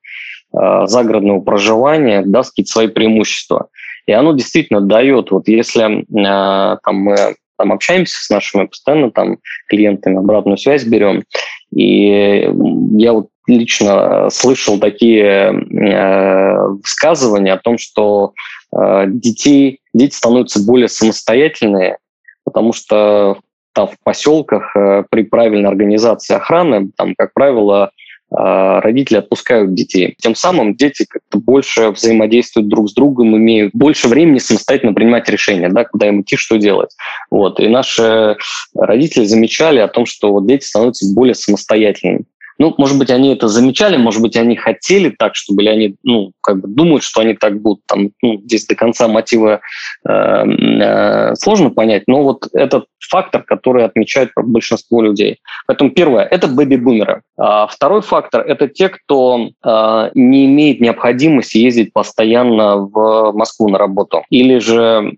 загородного 0.54 1.40
проживания 1.40 2.24
даст 2.26 2.50
какие-то 2.50 2.72
свои 2.72 2.88
преимущества. 2.90 3.70
И 4.06 4.12
оно 4.12 4.34
действительно 4.34 4.82
дает, 4.82 5.32
вот 5.32 5.48
если 5.48 6.06
там 6.12 6.96
мы 6.96 7.36
там 7.62 7.72
общаемся 7.72 8.18
с 8.24 8.30
нашими 8.32 8.66
постоянно 8.66 9.12
там 9.12 9.38
клиентами, 9.70 10.18
обратную 10.18 10.58
связь 10.58 10.84
берем, 10.84 11.24
и 11.72 12.50
я 12.98 13.14
вот 13.14 13.28
лично 13.48 14.30
слышал 14.32 14.80
такие 14.80 15.52
э, 15.52 16.58
высказывания 16.68 17.54
о 17.54 17.60
том, 17.60 17.78
что 17.78 18.34
э, 18.76 19.04
детей, 19.08 19.80
дети 19.94 20.16
становятся 20.16 20.66
более 20.66 20.88
самостоятельные, 20.88 21.98
потому 22.46 22.74
что 22.74 23.40
там 23.74 23.88
в 23.88 23.96
поселках 24.04 24.76
э, 24.76 25.04
при 25.12 25.24
правильной 25.24 25.70
организации 25.70 26.36
охраны, 26.36 26.90
там, 26.98 27.14
как 27.16 27.34
правило, 27.34 27.92
родители 28.32 29.18
отпускают 29.18 29.74
детей. 29.74 30.16
Тем 30.20 30.36
самым 30.36 30.76
дети 30.76 31.06
как-то 31.08 31.38
больше 31.38 31.90
взаимодействуют 31.90 32.70
друг 32.70 32.90
с 32.90 32.94
другом, 32.94 33.36
имеют 33.36 33.74
больше 33.74 34.08
времени 34.08 34.40
самостоятельно 34.40 34.94
принимать 34.94 35.28
решения, 35.30 35.70
да, 35.70 35.84
куда 35.84 36.08
им 36.08 36.22
идти, 36.22 36.38
что 36.38 36.58
делать. 36.58 36.92
Вот. 37.30 37.60
И 37.60 37.68
наши 37.68 38.38
родители 38.74 39.26
замечали 39.26 39.80
о 39.80 39.88
том, 39.88 40.06
что 40.06 40.32
вот 40.32 40.48
дети 40.48 40.66
становятся 40.66 41.14
более 41.14 41.36
самостоятельными. 41.36 42.26
Ну, 42.62 42.76
может 42.78 43.00
быть, 43.00 43.10
они 43.10 43.34
это 43.34 43.48
замечали, 43.48 43.98
может 43.98 44.22
быть, 44.22 44.38
они 44.38 44.56
хотели 44.56 45.10
так, 45.10 45.34
чтобы 45.34 45.64
или 45.64 45.70
они, 45.70 45.96
ну, 46.04 46.32
как 46.42 46.62
бы 46.62 46.68
думают, 46.68 47.02
что 47.02 47.22
они 47.22 47.34
так 47.34 47.60
будут. 47.60 47.82
Там, 47.88 48.12
ну, 48.22 48.40
здесь 48.46 48.68
до 48.68 48.76
конца 48.76 49.08
мотива 49.08 49.62
э, 50.08 50.12
э, 50.12 51.36
сложно 51.38 51.72
понять, 51.72 52.04
но 52.06 52.22
вот 52.22 52.46
этот 52.54 52.86
фактор, 53.00 53.42
который 53.42 53.84
отмечает 53.84 54.30
большинство 54.36 55.02
людей. 55.02 55.40
Поэтому 55.66 55.90
первое– 55.90 56.24
это 56.32 56.48
бэби-бумеры. 56.48 57.24
А 57.36 57.66
второй 57.66 58.04
фактор– 58.04 58.42
это 58.48 58.68
те, 58.68 58.90
кто 58.90 59.50
э, 59.66 60.12
не 60.14 60.46
имеет 60.46 60.82
необходимости 60.82 61.58
ездить 61.58 61.94
постоянно 61.94 62.78
в 62.78 63.32
Москву 63.34 63.70
на 63.70 63.80
работу. 63.80 64.22
Или 64.30 64.60
же 64.60 65.18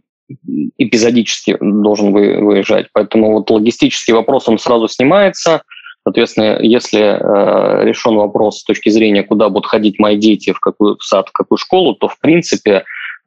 эпизодически 0.78 1.58
должен 1.60 2.14
выезжать. 2.14 2.88
Поэтому 2.94 3.34
вот 3.34 3.50
логистический 3.50 4.14
вопрос, 4.14 4.48
он 4.48 4.58
сразу 4.60 4.88
снимается– 4.88 5.62
Соответственно, 6.04 6.58
если 6.60 7.00
э, 7.00 7.86
решен 7.86 8.16
вопрос 8.16 8.60
с 8.60 8.64
точки 8.64 8.90
зрения, 8.90 9.24
куда 9.24 9.48
будут 9.50 9.68
ходить 9.68 10.00
мои 10.00 10.18
дети, 10.18 10.52
в 10.52 10.60
какой 10.60 10.98
сад, 11.00 11.30
в 11.30 11.32
какую 11.32 11.58
школу, 11.58 11.96
то, 11.96 12.10
в 12.10 12.20
принципе, 12.20 12.84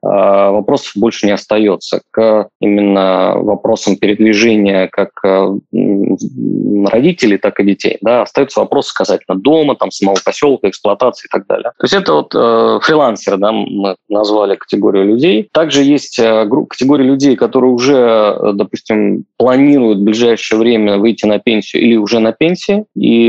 вопросов 0.07 0.93
больше 0.97 1.27
не 1.27 1.33
остается. 1.33 2.01
К 2.11 2.49
именно 2.61 3.35
вопросам 3.37 3.97
передвижения 3.97 4.89
как 4.89 5.11
э, 5.25 5.55
родителей, 6.89 7.39
так 7.39 7.61
и 7.61 7.65
детей, 7.65 7.99
да, 8.01 8.23
остаются 8.23 8.61
вопросы 8.61 8.95
касательно 8.95 9.39
дома, 9.39 9.77
там, 9.77 9.91
самого 9.91 10.17
поселка, 10.25 10.69
эксплуатации 10.69 11.27
и 11.27 11.31
так 11.31 11.47
далее. 11.47 11.73
То 11.79 11.85
есть 11.85 11.95
это 11.95 12.13
вот 12.15 12.35
э, 12.35 12.79
фрилансеры, 12.83 13.37
да, 13.37 13.53
мы 13.53 13.97
назвали 14.09 14.57
категорию 14.57 15.07
людей. 15.07 15.49
Также 15.53 15.83
есть 15.83 16.19
э, 16.19 16.49
категория 16.69 17.05
людей, 17.05 17.37
которые 17.37 17.73
уже, 17.73 17.97
э, 17.97 18.53
допустим, 18.55 19.25
планируют 19.37 19.99
в 19.99 20.05
ближайшее 20.05 20.59
время 20.59 20.99
выйти 20.99 21.27
на 21.27 21.39
пенсию 21.39 21.83
или 21.83 21.97
уже 21.97 22.19
на 22.19 22.33
пенсии, 22.33 22.85
и 22.95 23.27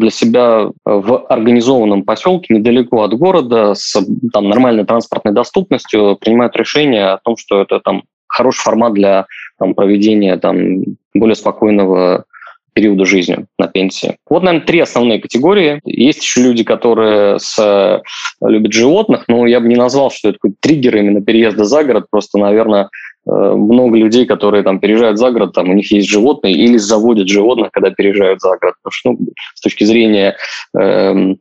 для 0.00 0.10
себя 0.10 0.70
в 0.84 1.26
организованном 1.28 2.04
поселке 2.04 2.54
недалеко 2.54 3.02
от 3.02 3.14
города 3.14 3.74
с 3.74 3.96
там, 4.32 4.48
нормальной 4.48 4.84
транспортной 4.84 5.19
доступностью 5.24 6.16
принимают 6.20 6.56
решение 6.56 7.08
о 7.08 7.18
том, 7.18 7.36
что 7.36 7.60
это 7.60 7.80
там 7.80 8.04
хороший 8.26 8.62
формат 8.62 8.94
для 8.94 9.26
там, 9.58 9.74
проведения 9.74 10.36
там, 10.36 10.84
более 11.14 11.34
спокойного 11.34 12.24
периода 12.72 13.04
жизни 13.04 13.46
на 13.58 13.66
пенсии. 13.66 14.16
Вот, 14.28 14.42
наверное, 14.42 14.66
три 14.66 14.80
основные 14.80 15.20
категории. 15.20 15.80
Есть 15.84 16.22
еще 16.22 16.42
люди, 16.42 16.62
которые 16.62 17.38
с, 17.38 18.02
любят 18.40 18.72
животных, 18.72 19.24
но 19.28 19.46
я 19.46 19.60
бы 19.60 19.68
не 19.68 19.76
назвал, 19.76 20.10
что 20.10 20.28
это 20.28 20.38
какой-то 20.38 20.56
триггер 20.60 20.96
именно 20.96 21.20
переезда 21.20 21.64
за 21.64 21.84
город. 21.84 22.06
Просто, 22.10 22.38
наверное, 22.38 22.88
много 23.30 23.96
людей, 23.96 24.26
которые 24.26 24.62
там 24.62 24.80
переезжают 24.80 25.18
за 25.18 25.30
город, 25.30 25.52
там 25.52 25.68
у 25.68 25.72
них 25.72 25.90
есть 25.92 26.08
животные 26.08 26.54
или 26.54 26.76
заводят 26.76 27.28
животных, 27.28 27.70
когда 27.72 27.90
переезжают 27.90 28.40
за 28.40 28.56
город. 28.56 28.74
Потому 28.82 28.92
что 28.92 29.10
ну, 29.10 29.18
с 29.54 29.60
точки 29.60 29.84
зрения 29.84 30.36
э, 30.78 31.34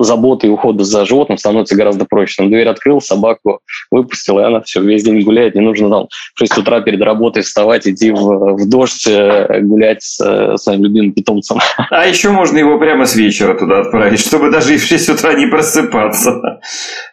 заботы 0.00 0.46
и 0.46 0.50
ухода 0.50 0.84
за 0.84 1.04
животным 1.04 1.38
становится 1.38 1.76
гораздо 1.76 2.04
проще. 2.04 2.36
Там 2.38 2.50
дверь 2.50 2.68
открыл, 2.68 3.00
собаку 3.00 3.60
выпустил, 3.90 4.38
и 4.38 4.42
она 4.42 4.60
все, 4.60 4.80
весь 4.80 5.04
день 5.04 5.22
гуляет. 5.22 5.54
Не 5.54 5.60
нужно 5.60 5.90
там 5.90 6.08
в 6.34 6.38
6 6.38 6.58
утра 6.58 6.80
перед 6.80 7.02
работой 7.02 7.42
вставать, 7.42 7.86
идти 7.86 8.10
в, 8.10 8.56
в 8.56 8.68
дождь, 8.68 9.06
э, 9.06 9.60
гулять 9.60 10.02
с 10.02 10.20
э, 10.24 10.56
своим 10.56 10.84
любимым 10.84 11.12
питомцем. 11.12 11.58
А 11.90 12.06
еще 12.06 12.30
можно 12.30 12.58
его 12.58 12.78
прямо 12.78 13.06
с 13.06 13.16
вечера 13.16 13.54
туда 13.54 13.80
отправить, 13.80 14.20
чтобы 14.20 14.50
даже 14.50 14.74
и 14.74 14.78
в 14.78 14.84
6 14.84 15.08
утра 15.10 15.34
не 15.34 15.46
просыпаться. 15.46 16.60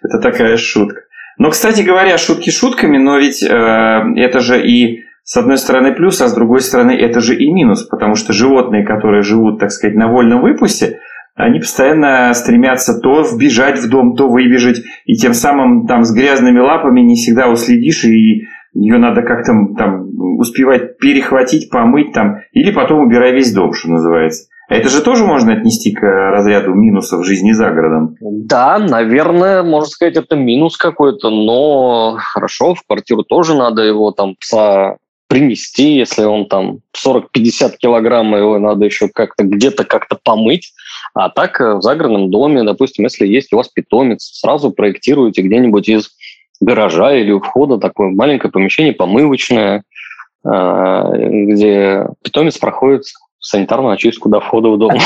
Это 0.04 0.20
такая 0.20 0.58
шутка. 0.58 1.02
Но, 1.38 1.50
кстати 1.50 1.82
говоря, 1.82 2.18
шутки 2.18 2.50
шутками, 2.50 2.98
но 2.98 3.18
ведь 3.18 3.44
э, 3.44 3.48
это 3.48 4.40
же 4.40 4.66
и 4.66 5.04
с 5.24 5.38
одной 5.38 5.58
стороны 5.58 5.94
плюс, 5.94 6.22
а 6.22 6.28
с 6.28 6.36
другой 6.36 6.62
стороны 6.62 6.92
это 6.92 7.20
же 7.20 7.36
и 7.36 7.52
минус, 7.52 7.84
потому 7.84 8.16
что 8.16 8.32
животные, 8.32 8.86
которые 8.86 9.24
живут, 9.24 9.60
так 9.60 9.72
сказать, 9.72 9.96
на 9.96 10.08
вольном 10.08 10.42
выпусте, 10.42 11.00
они 11.36 11.60
постоянно 11.60 12.34
стремятся 12.34 13.00
то 13.00 13.24
вбежать 13.24 13.80
в 13.80 13.90
дом, 13.90 14.16
то 14.16 14.30
выбежать, 14.30 14.84
и 15.06 15.16
тем 15.16 15.34
самым 15.34 15.88
там 15.88 16.04
с 16.04 16.14
грязными 16.14 16.60
лапами 16.60 17.02
не 17.02 17.16
всегда 17.16 17.50
уследишь, 17.50 18.06
и 18.06 18.48
ее 18.74 18.98
надо 18.98 19.22
как-то 19.22 19.52
там 19.78 20.08
успевать 20.38 20.98
перехватить, 20.98 21.70
помыть 21.70 22.14
там, 22.14 22.38
или 22.52 22.72
потом 22.72 23.00
убирай 23.00 23.34
весь 23.34 23.54
дом, 23.54 23.74
что 23.74 23.90
называется. 23.90 24.48
Это 24.68 24.90
же 24.90 25.02
тоже 25.02 25.26
можно 25.26 25.54
отнести 25.54 25.94
к 25.94 26.02
разряду 26.02 26.74
минусов 26.74 27.26
жизни 27.26 27.52
за 27.52 27.70
городом. 27.70 28.16
Да, 28.20 28.80
наверное, 28.80 29.62
можно 29.64 29.88
сказать, 29.88 30.18
это 30.18 30.36
минус 30.36 30.78
какой-то, 30.78 31.30
но 31.30 32.18
хорошо, 32.20 32.74
в 32.74 32.84
квартиру 32.86 33.24
тоже 33.24 33.56
надо 33.56 33.84
его 33.84 34.12
там 34.12 34.36
пса 34.36 34.98
принести, 35.28 35.96
если 35.96 36.24
он 36.24 36.48
там 36.48 36.80
40-50 36.96 37.78
килограмм, 37.80 38.36
его 38.36 38.60
надо 38.60 38.86
еще 38.86 39.10
как-то 39.10 39.44
где-то 39.44 39.84
как-то 39.84 40.18
помыть. 40.24 40.74
А 41.14 41.30
так 41.30 41.60
э, 41.60 41.76
в 41.76 41.82
загородном 41.82 42.30
доме, 42.30 42.64
допустим, 42.64 43.06
если 43.06 43.26
есть 43.26 43.52
у 43.52 43.58
вас 43.58 43.68
питомец, 43.70 44.24
сразу 44.24 44.72
проектируете 44.72 45.42
где-нибудь 45.42 45.90
из 45.90 46.12
гаража 46.62 47.16
или 47.16 47.32
у 47.32 47.40
входа 47.40 47.78
такое 47.78 48.12
маленькое 48.12 48.52
помещение 48.52 48.94
помывочное, 48.94 49.84
э, 50.46 51.04
где 51.48 52.08
питомец 52.24 52.58
проходит 52.58 53.04
санитарную 53.46 53.94
очистку 53.94 54.30
до 54.30 54.40
входа 54.40 54.70
в 54.70 54.78
дом. 54.78 54.92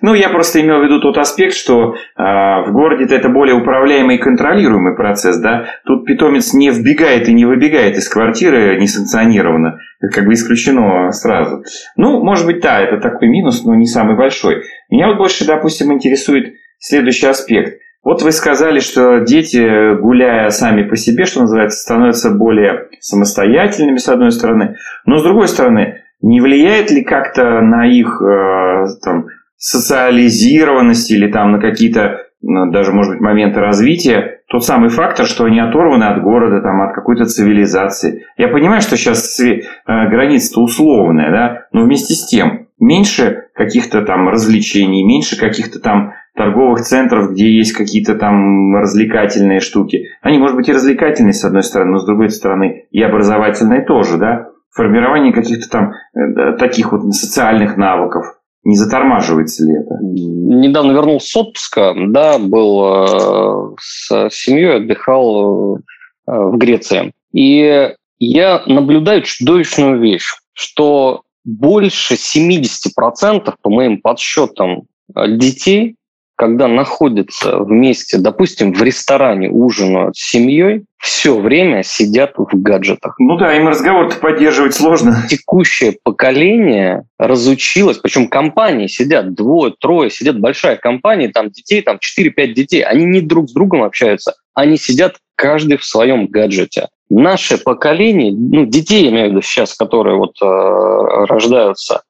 Ну, 0.00 0.14
я 0.14 0.28
просто 0.28 0.60
имел 0.60 0.78
в 0.78 0.84
виду 0.84 1.00
тот 1.00 1.18
аспект, 1.18 1.52
что 1.52 1.94
э, 1.94 2.22
в 2.22 2.68
городе 2.72 3.12
это 3.12 3.28
более 3.28 3.56
управляемый 3.56 4.14
и 4.14 4.20
контролируемый 4.20 4.94
процесс, 4.94 5.38
да. 5.38 5.64
Тут 5.84 6.04
питомец 6.04 6.52
не 6.54 6.70
вбегает 6.70 7.28
и 7.28 7.34
не 7.34 7.44
выбегает 7.44 7.96
из 7.96 8.08
квартиры 8.08 8.78
несанкционированно, 8.78 9.78
это 10.00 10.14
как 10.14 10.26
бы 10.26 10.34
исключено 10.34 11.10
сразу. 11.10 11.64
Ну, 11.96 12.22
может 12.22 12.46
быть, 12.46 12.60
да, 12.60 12.80
это 12.80 12.98
такой 12.98 13.28
минус, 13.28 13.64
но 13.64 13.74
не 13.74 13.86
самый 13.86 14.16
большой. 14.16 14.62
Меня 14.88 15.08
вот 15.08 15.16
больше, 15.16 15.44
допустим, 15.44 15.92
интересует 15.92 16.54
следующий 16.78 17.26
аспект. 17.26 17.80
Вот 18.04 18.22
вы 18.22 18.30
сказали, 18.30 18.78
что 18.78 19.18
дети, 19.18 19.98
гуляя 20.00 20.50
сами 20.50 20.88
по 20.88 20.94
себе, 20.94 21.24
что 21.24 21.40
называется, 21.40 21.80
становятся 21.80 22.30
более 22.30 22.86
самостоятельными, 23.00 23.96
с 23.96 24.08
одной 24.08 24.30
стороны, 24.30 24.76
но 25.06 25.18
с 25.18 25.24
другой 25.24 25.48
стороны, 25.48 26.02
не 26.20 26.40
влияет 26.40 26.90
ли 26.90 27.04
как-то 27.04 27.60
на 27.60 27.86
их 27.86 28.20
э, 28.22 28.86
там, 29.02 29.26
социализированность 29.56 31.10
или 31.10 31.30
там 31.30 31.52
на 31.52 31.60
какие-то 31.60 32.26
ну, 32.42 32.70
даже, 32.70 32.92
может 32.92 33.14
быть, 33.14 33.20
моменты 33.20 33.60
развития, 33.60 34.40
тот 34.48 34.64
самый 34.64 34.88
фактор, 34.88 35.26
что 35.26 35.44
они 35.44 35.58
оторваны 35.58 36.04
от 36.04 36.22
города, 36.22 36.60
там, 36.60 36.80
от 36.82 36.94
какой-то 36.94 37.24
цивилизации. 37.24 38.24
Я 38.36 38.48
понимаю, 38.48 38.80
что 38.82 38.96
сейчас 38.96 39.40
э, 39.40 39.62
граница-то 39.84 40.62
условная, 40.62 41.32
да, 41.32 41.66
но 41.72 41.82
вместе 41.82 42.14
с 42.14 42.26
тем 42.26 42.68
меньше 42.78 43.46
каких-то 43.54 44.02
там 44.02 44.28
развлечений, 44.28 45.02
меньше 45.02 45.38
каких-то 45.38 45.80
там 45.80 46.12
торговых 46.36 46.82
центров, 46.82 47.32
где 47.32 47.50
есть 47.50 47.72
какие-то 47.72 48.14
там 48.14 48.76
развлекательные 48.76 49.60
штуки. 49.60 50.10
Они, 50.20 50.38
может 50.38 50.56
быть, 50.56 50.68
и 50.68 50.72
развлекательные, 50.72 51.32
с 51.32 51.44
одной 51.44 51.62
стороны, 51.62 51.92
но 51.92 51.98
с 51.98 52.06
другой 52.06 52.28
стороны 52.28 52.86
и 52.90 53.02
образовательные 53.02 53.84
тоже, 53.84 54.18
да 54.18 54.48
формирование 54.70 55.32
каких-то 55.32 55.68
там 55.68 55.92
э, 56.14 56.52
таких 56.58 56.92
вот 56.92 57.12
социальных 57.14 57.76
навыков. 57.76 58.38
Не 58.64 58.76
затормаживается 58.76 59.64
ли 59.64 59.74
это? 59.74 59.96
Недавно 60.02 60.92
вернулся 60.92 61.28
с 61.28 61.36
отпуска, 61.36 61.94
да, 62.08 62.38
был 62.38 62.84
э, 62.84 63.74
с 63.80 64.28
семьей, 64.30 64.76
отдыхал 64.76 65.78
э, 65.78 65.80
в 66.26 66.56
Греции. 66.56 67.12
И 67.32 67.94
я 68.18 68.62
наблюдаю 68.66 69.22
чудовищную 69.22 70.00
вещь, 70.00 70.34
что 70.52 71.22
больше 71.44 72.14
70% 72.14 73.54
по 73.62 73.70
моим 73.70 74.00
подсчетам 74.00 74.82
детей 75.14 75.95
когда 76.36 76.68
находятся 76.68 77.58
вместе, 77.58 78.18
допустим, 78.18 78.74
в 78.74 78.82
ресторане 78.82 79.50
ужинают 79.50 80.16
с 80.16 80.30
семьей, 80.30 80.84
все 80.98 81.38
время 81.38 81.82
сидят 81.82 82.34
в 82.36 82.48
гаджетах. 82.52 83.16
Ну 83.18 83.36
да, 83.38 83.56
им 83.56 83.68
разговор-то 83.68 84.16
поддерживать 84.16 84.74
сложно. 84.74 85.24
Текущее 85.28 85.96
поколение 86.02 87.04
разучилось, 87.18 87.98
причем 87.98 88.28
компании 88.28 88.86
сидят, 88.86 89.34
двое, 89.34 89.74
трое, 89.78 90.10
сидят 90.10 90.38
большая 90.38 90.76
компания, 90.76 91.28
там 91.28 91.50
детей, 91.50 91.80
там 91.80 91.96
4-5 91.96 92.52
детей, 92.52 92.82
они 92.82 93.06
не 93.06 93.22
друг 93.22 93.48
с 93.48 93.52
другом 93.52 93.82
общаются, 93.82 94.34
они 94.52 94.76
сидят 94.76 95.16
каждый 95.36 95.78
в 95.78 95.84
своем 95.84 96.26
гаджете. 96.26 96.88
Наше 97.08 97.56
поколение, 97.56 98.32
ну, 98.32 98.66
детей, 98.66 99.04
я 99.04 99.10
имею 99.10 99.28
в 99.28 99.30
виду 99.30 99.42
сейчас, 99.42 99.74
которые 99.74 100.16
вот 100.16 100.36
э, 100.42 101.24
рождаются, 101.26 102.02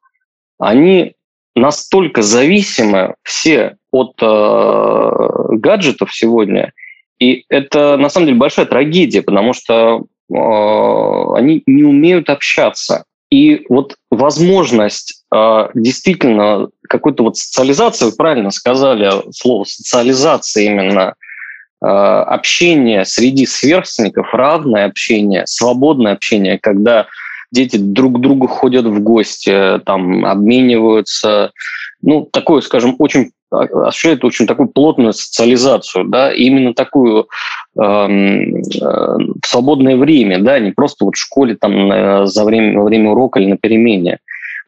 они 0.59 1.15
настолько 1.55 2.23
зависимы 2.23 3.15
все 3.23 3.77
от 3.97 4.15
э, 4.21 5.57
гаджетов 5.57 6.15
сегодня, 6.15 6.73
и 7.19 7.45
это 7.49 7.97
на 7.97 8.09
самом 8.09 8.27
деле 8.27 8.39
большая 8.39 8.67
трагедия, 8.67 9.23
потому 9.23 9.53
что 9.53 10.05
э, 10.33 10.35
они 11.35 11.63
не 11.67 11.85
умеют 11.85 12.29
общаться. 12.29 13.05
И 13.31 13.65
вот 13.69 13.97
возможность 14.11 15.25
э, 15.35 15.69
действительно 15.75 16.69
какой-то 16.89 17.25
вот 17.25 17.37
социализации, 17.37 18.07
вы 18.07 18.13
правильно 18.13 18.51
сказали 18.51 19.11
слово 19.33 19.65
социализация 19.65 20.65
именно, 20.65 21.15
э, 21.83 21.87
общение 21.87 23.05
среди 23.05 23.47
сверстников, 23.47 24.33
равное 24.33 24.85
общение, 24.85 25.47
свободное 25.47 26.13
общение, 26.13 26.59
когда 26.59 27.07
дети 27.51 27.77
друг 27.79 28.19
к 28.19 28.21
другу 28.21 28.47
ходят 28.47 28.87
в 28.87 29.01
гости, 29.01 29.81
там, 29.85 30.25
обмениваются. 30.25 31.53
Ну, 32.03 32.29
такое, 32.31 32.61
скажем, 32.61 32.95
очень 32.99 33.33
осуществляет 33.51 34.25
очень 34.25 34.47
такую 34.47 34.69
плотную 34.69 35.13
социализацию, 35.13 36.05
да, 36.05 36.33
именно 36.33 36.75
такую 36.75 37.29
эм, 37.79 38.57
э, 38.57 39.19
свободное 39.45 39.97
время, 39.97 40.41
да, 40.41 40.59
не 40.59 40.73
просто 40.73 41.05
вот 41.05 41.17
в 41.17 41.21
школе 41.21 41.57
там 41.57 41.93
э, 41.93 42.27
за 42.27 42.45
время, 42.45 42.79
во 42.79 42.85
время 42.85 43.11
урока 43.11 43.39
или 43.39 43.49
на 43.49 43.57
перемене. 43.57 44.19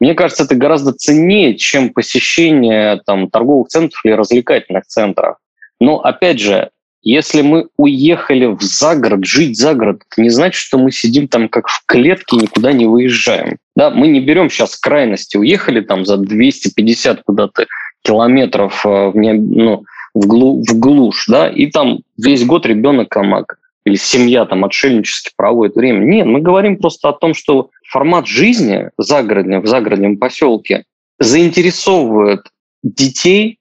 Мне 0.00 0.14
кажется, 0.14 0.44
это 0.44 0.54
гораздо 0.54 0.92
ценнее, 0.92 1.56
чем 1.56 1.90
посещение 1.90 3.00
там, 3.04 3.28
торговых 3.30 3.68
центров 3.68 4.00
или 4.04 4.12
развлекательных 4.12 4.86
центров. 4.86 5.36
Но, 5.80 5.98
опять 5.98 6.38
же, 6.38 6.70
если 7.02 7.42
мы 7.42 7.68
уехали 7.76 8.46
в 8.46 8.60
загород, 8.60 9.24
жить 9.24 9.56
за 9.56 9.74
город, 9.74 10.02
это 10.10 10.20
не 10.20 10.30
значит, 10.30 10.60
что 10.60 10.78
мы 10.78 10.90
сидим 10.90 11.28
там 11.28 11.48
как 11.48 11.68
в 11.68 11.82
клетке 11.86 12.36
никуда 12.36 12.72
не 12.72 12.86
выезжаем. 12.86 13.58
Да, 13.76 13.90
мы 13.90 14.08
не 14.08 14.20
берем 14.20 14.50
сейчас 14.50 14.76
крайности. 14.76 15.36
Уехали 15.36 15.80
там 15.80 16.04
за 16.04 16.16
250 16.16 17.22
куда-то 17.22 17.66
километров 18.02 18.84
э, 18.84 19.10
в, 19.10 19.16
не, 19.16 19.32
ну, 19.32 19.84
в, 20.14 20.26
глу, 20.26 20.62
в 20.66 20.78
глушь, 20.78 21.26
да, 21.28 21.48
и 21.48 21.66
там 21.66 22.00
весь 22.16 22.44
год 22.44 22.66
ребенок 22.66 23.08
там, 23.12 23.44
или 23.84 23.96
семья 23.96 24.44
там 24.44 24.64
отшельнически 24.64 25.32
проводит 25.36 25.76
время. 25.76 26.04
Нет, 26.04 26.26
мы 26.26 26.40
говорим 26.40 26.76
просто 26.76 27.08
о 27.08 27.12
том, 27.12 27.34
что 27.34 27.70
формат 27.88 28.26
жизни 28.26 28.90
в 28.96 29.02
загородном, 29.02 29.62
в 29.62 29.66
загородном 29.66 30.18
поселке 30.18 30.84
заинтересовывает 31.18 32.42
детей 32.82 33.58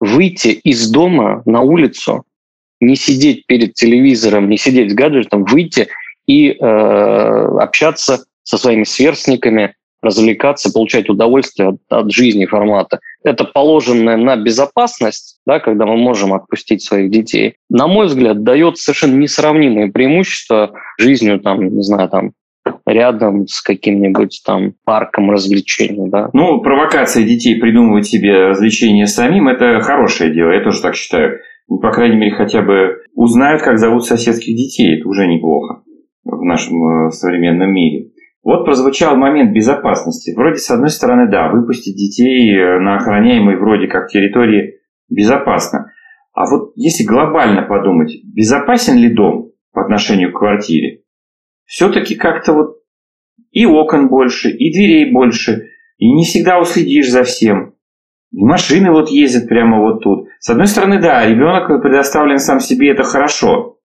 выйти 0.00 0.48
из 0.48 0.90
дома 0.90 1.42
на 1.44 1.60
улицу 1.60 2.24
не 2.80 2.96
сидеть 2.96 3.46
перед 3.46 3.74
телевизором, 3.74 4.48
не 4.48 4.56
сидеть 4.56 4.92
с 4.92 4.94
гаджетом, 4.94 5.44
выйти 5.44 5.88
и 6.26 6.50
э, 6.50 6.54
общаться 7.60 8.24
со 8.42 8.56
своими 8.56 8.84
сверстниками, 8.84 9.74
развлекаться, 10.02 10.72
получать 10.72 11.08
удовольствие 11.08 11.70
от, 11.70 11.76
от 11.88 12.12
жизни 12.12 12.46
формата. 12.46 13.00
Это 13.22 13.44
положенное 13.44 14.16
на 14.16 14.36
безопасность, 14.36 15.38
да, 15.46 15.60
когда 15.60 15.86
мы 15.86 15.96
можем 15.96 16.32
отпустить 16.32 16.82
своих 16.82 17.10
детей, 17.10 17.56
на 17.68 17.86
мой 17.86 18.06
взгляд, 18.06 18.42
дает 18.42 18.78
совершенно 18.78 19.16
несравнимые 19.16 19.92
преимущества 19.92 20.72
жизнью, 20.98 21.40
там, 21.40 21.68
не 21.74 21.82
знаю, 21.82 22.08
там, 22.08 22.32
рядом 22.86 23.46
с 23.46 23.62
каким-нибудь 23.62 24.42
там 24.44 24.74
парком 24.84 25.30
развлечений, 25.30 26.08
да. 26.10 26.30
Ну, 26.32 26.60
провокация 26.60 27.24
детей 27.24 27.58
придумывать 27.60 28.06
себе 28.06 28.48
развлечения 28.48 29.06
самим– 29.06 29.48
это 29.48 29.80
хорошее 29.80 30.32
дело, 30.32 30.52
я 30.52 30.62
тоже 30.62 30.80
так 30.80 30.94
считаю 30.94 31.40
ну, 31.70 31.78
по 31.78 31.92
крайней 31.92 32.16
мере, 32.16 32.34
хотя 32.34 32.62
бы 32.62 32.98
узнают, 33.14 33.62
как 33.62 33.78
зовут 33.78 34.04
соседских 34.04 34.56
детей. 34.56 34.98
Это 34.98 35.08
уже 35.08 35.28
неплохо 35.28 35.82
в 36.24 36.42
нашем 36.42 37.06
э, 37.06 37.10
современном 37.12 37.72
мире. 37.72 38.10
Вот 38.42 38.64
прозвучал 38.64 39.16
момент 39.16 39.52
безопасности. 39.52 40.34
Вроде, 40.34 40.56
с 40.56 40.70
одной 40.70 40.90
стороны, 40.90 41.30
да, 41.30 41.50
выпустить 41.50 41.96
детей 41.96 42.56
э, 42.56 42.80
на 42.80 42.96
охраняемой 42.96 43.56
вроде 43.56 43.86
как 43.86 44.08
территории 44.08 44.80
безопасно. 45.10 45.92
А 46.32 46.48
вот 46.48 46.72
если 46.76 47.04
глобально 47.04 47.62
подумать, 47.62 48.12
безопасен 48.24 48.96
ли 48.96 49.12
дом 49.12 49.52
по 49.72 49.82
отношению 49.82 50.32
к 50.32 50.38
квартире? 50.38 51.02
Все-таки 51.66 52.14
как-то 52.14 52.54
вот 52.54 52.76
и 53.50 53.66
окон 53.66 54.08
больше, 54.08 54.50
и 54.50 54.72
дверей 54.72 55.12
больше, 55.12 55.68
и 55.98 56.10
не 56.10 56.24
всегда 56.24 56.60
уследишь 56.60 57.10
за 57.10 57.24
всем. 57.24 57.74
И 58.32 58.42
машины 58.42 58.90
вот 58.90 59.10
ездят 59.10 59.48
прямо 59.48 59.80
вот 59.80 60.02
тут. 60.02 60.28
С 60.38 60.48
одной 60.48 60.66
стороны, 60.66 61.00
да, 61.00 61.26
ребенок 61.26 61.82
предоставлен 61.82 62.38
сам 62.38 62.60
себе, 62.60 62.92
это 62.92 63.02
хорошо. 63.02 63.79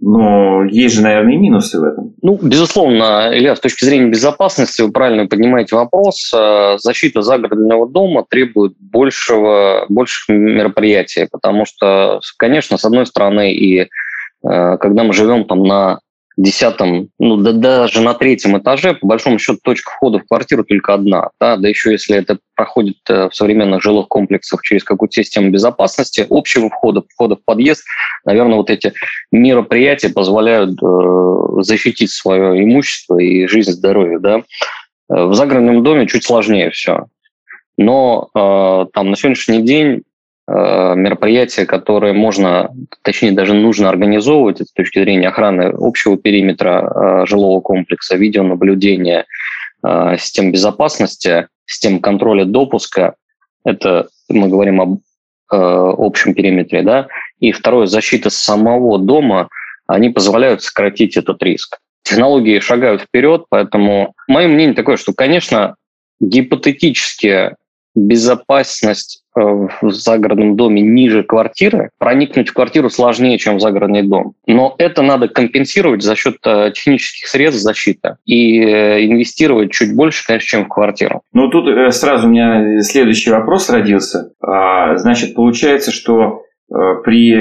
Но 0.00 0.64
есть 0.64 0.94
же, 0.94 1.02
наверное, 1.02 1.34
и 1.34 1.38
минусы 1.38 1.80
в 1.80 1.82
этом. 1.82 2.14
Ну, 2.22 2.38
безусловно, 2.40 3.30
Илья, 3.32 3.56
с 3.56 3.60
точки 3.60 3.84
зрения 3.84 4.10
безопасности, 4.10 4.82
вы 4.82 4.92
правильно 4.92 5.26
поднимаете 5.26 5.74
вопрос. 5.74 6.32
Э, 6.32 6.76
защита 6.78 7.22
загородного 7.22 7.88
дома 7.88 8.24
требует 8.28 8.74
большего, 8.78 9.86
больших 9.88 10.28
мероприятий, 10.28 11.26
потому 11.30 11.64
что, 11.64 12.20
конечно, 12.36 12.76
с 12.76 12.84
одной 12.84 13.06
стороны, 13.06 13.52
и 13.52 13.80
э, 13.80 13.86
когда 14.42 15.02
мы 15.02 15.12
живем 15.12 15.44
там 15.46 15.64
на 15.64 15.98
десятом, 16.38 17.10
ну 17.18 17.36
да, 17.36 17.52
даже 17.52 18.00
на 18.00 18.14
третьем 18.14 18.56
этаже, 18.56 18.94
по 18.94 19.06
большому 19.08 19.38
счету, 19.38 19.58
точка 19.62 19.90
входа 19.90 20.20
в 20.20 20.26
квартиру 20.26 20.64
только 20.64 20.94
одна. 20.94 21.30
Да, 21.40 21.56
да 21.56 21.68
еще 21.68 21.90
если 21.90 22.16
это 22.16 22.38
проходит 22.54 22.98
э, 23.08 23.28
в 23.28 23.34
современных 23.34 23.82
жилых 23.82 24.06
комплексах 24.06 24.62
через 24.62 24.84
какую-то 24.84 25.14
систему 25.14 25.50
безопасности, 25.50 26.24
общего 26.30 26.70
входа, 26.70 27.02
входа 27.12 27.34
в 27.34 27.44
подъезд, 27.44 27.84
наверное, 28.24 28.56
вот 28.56 28.70
эти 28.70 28.92
мероприятия 29.32 30.10
позволяют 30.10 30.80
э, 30.80 31.62
защитить 31.62 32.12
свое 32.12 32.62
имущество 32.62 33.18
и 33.18 33.46
жизнь, 33.48 33.72
здоровье. 33.72 34.20
Да. 34.20 34.42
Э, 35.10 35.24
в 35.24 35.34
загородном 35.34 35.82
доме 35.82 36.06
чуть 36.06 36.24
сложнее 36.24 36.70
все. 36.70 37.06
Но 37.76 38.28
э, 38.34 38.86
там 38.92 39.10
на 39.10 39.16
сегодняшний 39.16 39.62
день 39.62 40.02
мероприятия, 40.50 41.66
которые 41.66 42.14
можно, 42.14 42.70
точнее 43.02 43.32
даже 43.32 43.52
нужно 43.52 43.90
организовывать 43.90 44.66
с 44.66 44.72
точки 44.72 44.98
зрения 44.98 45.28
охраны 45.28 45.74
общего 45.76 46.16
периметра 46.16 47.22
э, 47.22 47.26
жилого 47.26 47.60
комплекса, 47.60 48.16
видеонаблюдения, 48.16 49.26
э, 49.86 50.16
систем 50.18 50.50
безопасности, 50.50 51.48
систем 51.66 52.00
контроля 52.00 52.46
допуска. 52.46 53.14
Это 53.64 54.08
мы 54.28 54.48
говорим 54.48 54.80
об 54.80 54.98
общем 55.50 56.34
периметре, 56.34 56.82
да. 56.82 57.08
И 57.40 57.52
второе, 57.52 57.86
защита 57.86 58.28
самого 58.28 58.98
дома, 58.98 59.48
они 59.86 60.10
позволяют 60.10 60.62
сократить 60.62 61.16
этот 61.16 61.42
риск. 61.42 61.78
Технологии 62.02 62.60
шагают 62.60 63.02
вперед, 63.02 63.44
поэтому 63.48 64.14
мое 64.28 64.48
мнение 64.48 64.74
такое, 64.74 64.96
что, 64.96 65.12
конечно, 65.12 65.76
гипотетически 66.20 67.54
безопасность 67.94 69.22
э, 69.27 69.27
в 69.38 69.90
загородном 69.90 70.56
доме 70.56 70.82
ниже 70.82 71.22
квартиры, 71.22 71.90
проникнуть 71.98 72.48
в 72.48 72.54
квартиру 72.54 72.90
сложнее, 72.90 73.38
чем 73.38 73.56
в 73.56 73.60
загородный 73.60 74.02
дом. 74.02 74.34
Но 74.46 74.74
это 74.78 75.02
надо 75.02 75.28
компенсировать 75.28 76.02
за 76.02 76.16
счет 76.16 76.36
э, 76.44 76.70
технических 76.74 77.28
средств 77.28 77.62
защиты 77.62 78.16
и 78.24 78.60
э, 78.60 79.06
инвестировать 79.06 79.72
чуть 79.72 79.94
больше, 79.94 80.26
конечно, 80.26 80.46
чем 80.46 80.64
в 80.64 80.68
квартиру. 80.68 81.22
Ну, 81.32 81.48
тут 81.48 81.66
сразу 81.94 82.26
у 82.26 82.30
меня 82.30 82.80
следующий 82.82 83.30
вопрос 83.30 83.70
родился. 83.70 84.32
А, 84.40 84.96
значит, 84.96 85.34
получается, 85.34 85.90
что 85.90 86.42
при 87.02 87.32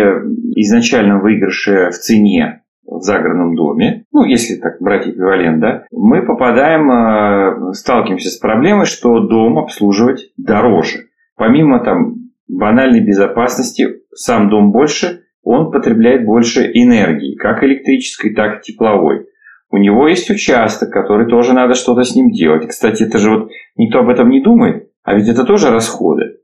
изначальном 0.55 1.19
выигрыше 1.19 1.89
в 1.89 1.95
цене 1.95 2.61
в 2.87 3.01
загородном 3.01 3.55
доме, 3.55 4.05
ну, 4.11 4.23
если 4.23 4.55
так 4.55 4.81
брать 4.81 5.07
эквивалент, 5.07 5.59
да, 5.59 5.83
мы 5.91 6.25
попадаем, 6.25 6.89
э, 6.89 7.73
сталкиваемся 7.73 8.29
с 8.29 8.37
проблемой, 8.37 8.85
что 8.85 9.19
дом 9.19 9.59
обслуживать 9.59 10.31
дороже. 10.37 11.06
Помимо 11.37 11.79
там 11.83 12.15
банальной 12.47 13.01
безопасности, 13.01 14.01
сам 14.13 14.49
дом 14.49 14.71
больше, 14.71 15.21
он 15.43 15.71
потребляет 15.71 16.25
больше 16.25 16.69
энергии, 16.73 17.35
как 17.35 17.63
электрической, 17.63 18.33
так 18.33 18.59
и 18.59 18.71
тепловой. 18.71 19.27
У 19.69 19.77
него 19.77 20.07
есть 20.07 20.29
участок, 20.29 20.91
который 20.91 21.27
тоже 21.27 21.53
надо 21.53 21.75
что-то 21.75 22.03
с 22.03 22.15
ним 22.15 22.31
делать. 22.31 22.67
Кстати, 22.67 23.03
это 23.03 23.19
же 23.19 23.29
вот 23.29 23.51
никто 23.75 23.99
об 23.99 24.09
этом 24.09 24.29
не 24.29 24.41
думает, 24.41 24.89
а 25.03 25.13
ведь 25.13 25.27
это 25.29 25.43
тоже 25.43 25.69
расходы. 25.69 26.36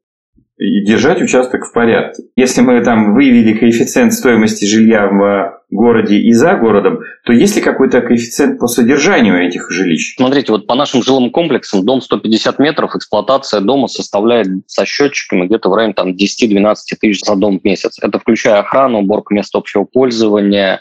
И 0.64 0.82
держать 0.86 1.22
участок 1.22 1.66
в 1.66 1.74
порядке. 1.74 2.24
Если 2.38 2.62
мы 2.62 2.82
там 2.82 3.14
выявили 3.14 3.54
коэффициент 3.54 4.14
стоимости 4.14 4.64
жилья 4.64 5.08
в 5.08 5.60
городе 5.70 6.16
и 6.16 6.32
за 6.32 6.56
городом, 6.56 7.00
то 7.26 7.34
есть 7.34 7.58
ли 7.58 7.62
какой-то 7.62 8.00
коэффициент 8.02 8.60
по 8.60 8.68
содержанию 8.68 9.46
этих 9.46 9.70
жилищ? 9.70 10.16
Смотрите, 10.16 10.54
вот 10.54 10.66
по 10.66 10.76
нашим 10.76 11.04
жилым 11.04 11.32
комплексам 11.32 11.86
дом 11.86 12.02
150 12.02 12.60
метров, 12.60 12.96
эксплуатация 12.96 13.60
дома 13.60 13.88
составляет 13.88 14.48
со 14.68 14.86
счетчиками 14.86 15.48
где-то 15.48 15.68
в 15.70 15.74
районе 15.74 15.94
там, 15.94 16.12
10-12 16.12 16.76
тысяч 17.02 17.26
за 17.26 17.36
дом 17.36 17.60
в 17.60 17.64
месяц. 17.66 17.98
Это 18.02 18.20
включая 18.20 18.60
охрану, 18.60 19.00
уборку 19.00 19.34
мест 19.34 19.54
общего 19.56 19.84
пользования, 19.84 20.80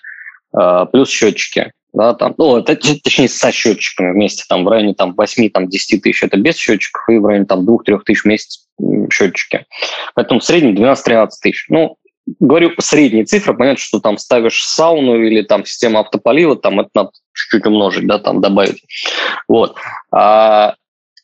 э, 0.57 0.87
плюс 0.93 1.09
счетчики 1.09 1.73
да, 1.93 2.15
там, 2.15 2.35
ну, 2.39 2.57
это, 2.57 2.77
точнее, 3.05 3.29
со 3.29 3.53
счетчиками 3.53 4.13
вместе, 4.13 4.45
там, 4.49 4.65
в 4.65 4.69
районе 4.69 4.95
там, 4.95 5.15
8-10 5.19 5.51
там, 5.51 5.69
тысяч, 5.69 6.23
это 6.23 6.37
без 6.37 6.57
счетчиков, 6.57 7.09
и 7.09 7.19
в 7.19 7.27
районе 7.27 7.47
там 7.47 7.69
2-3 7.69 8.01
тысяч 8.05 8.23
в 8.23 8.27
месяц 8.27 8.67
счетчики. 9.11 9.67
Поэтому 10.15 10.41
в 10.41 10.45
среднем 10.45 10.75
12-13 10.75 11.29
тысяч. 11.41 11.67
Ну, 11.69 11.97
говорю 12.41 12.73
средние 12.79 13.25
цифры, 13.25 13.55
понятно, 13.55 13.83
что 13.83 14.01
там 14.01 14.19
ставишь 14.19 14.65
сауну 14.65 15.17
или 15.17 15.43
там 15.43 15.65
систему 15.65 15.99
автополива, 15.99 16.57
там 16.57 16.81
это 16.81 16.91
надо 16.95 17.11
чуть-чуть 17.35 17.67
умножить, 17.67 18.07
да, 18.07 18.19
там 18.19 18.41
добавить. 18.41 18.83
Вот. 19.49 19.77
А 20.13 20.75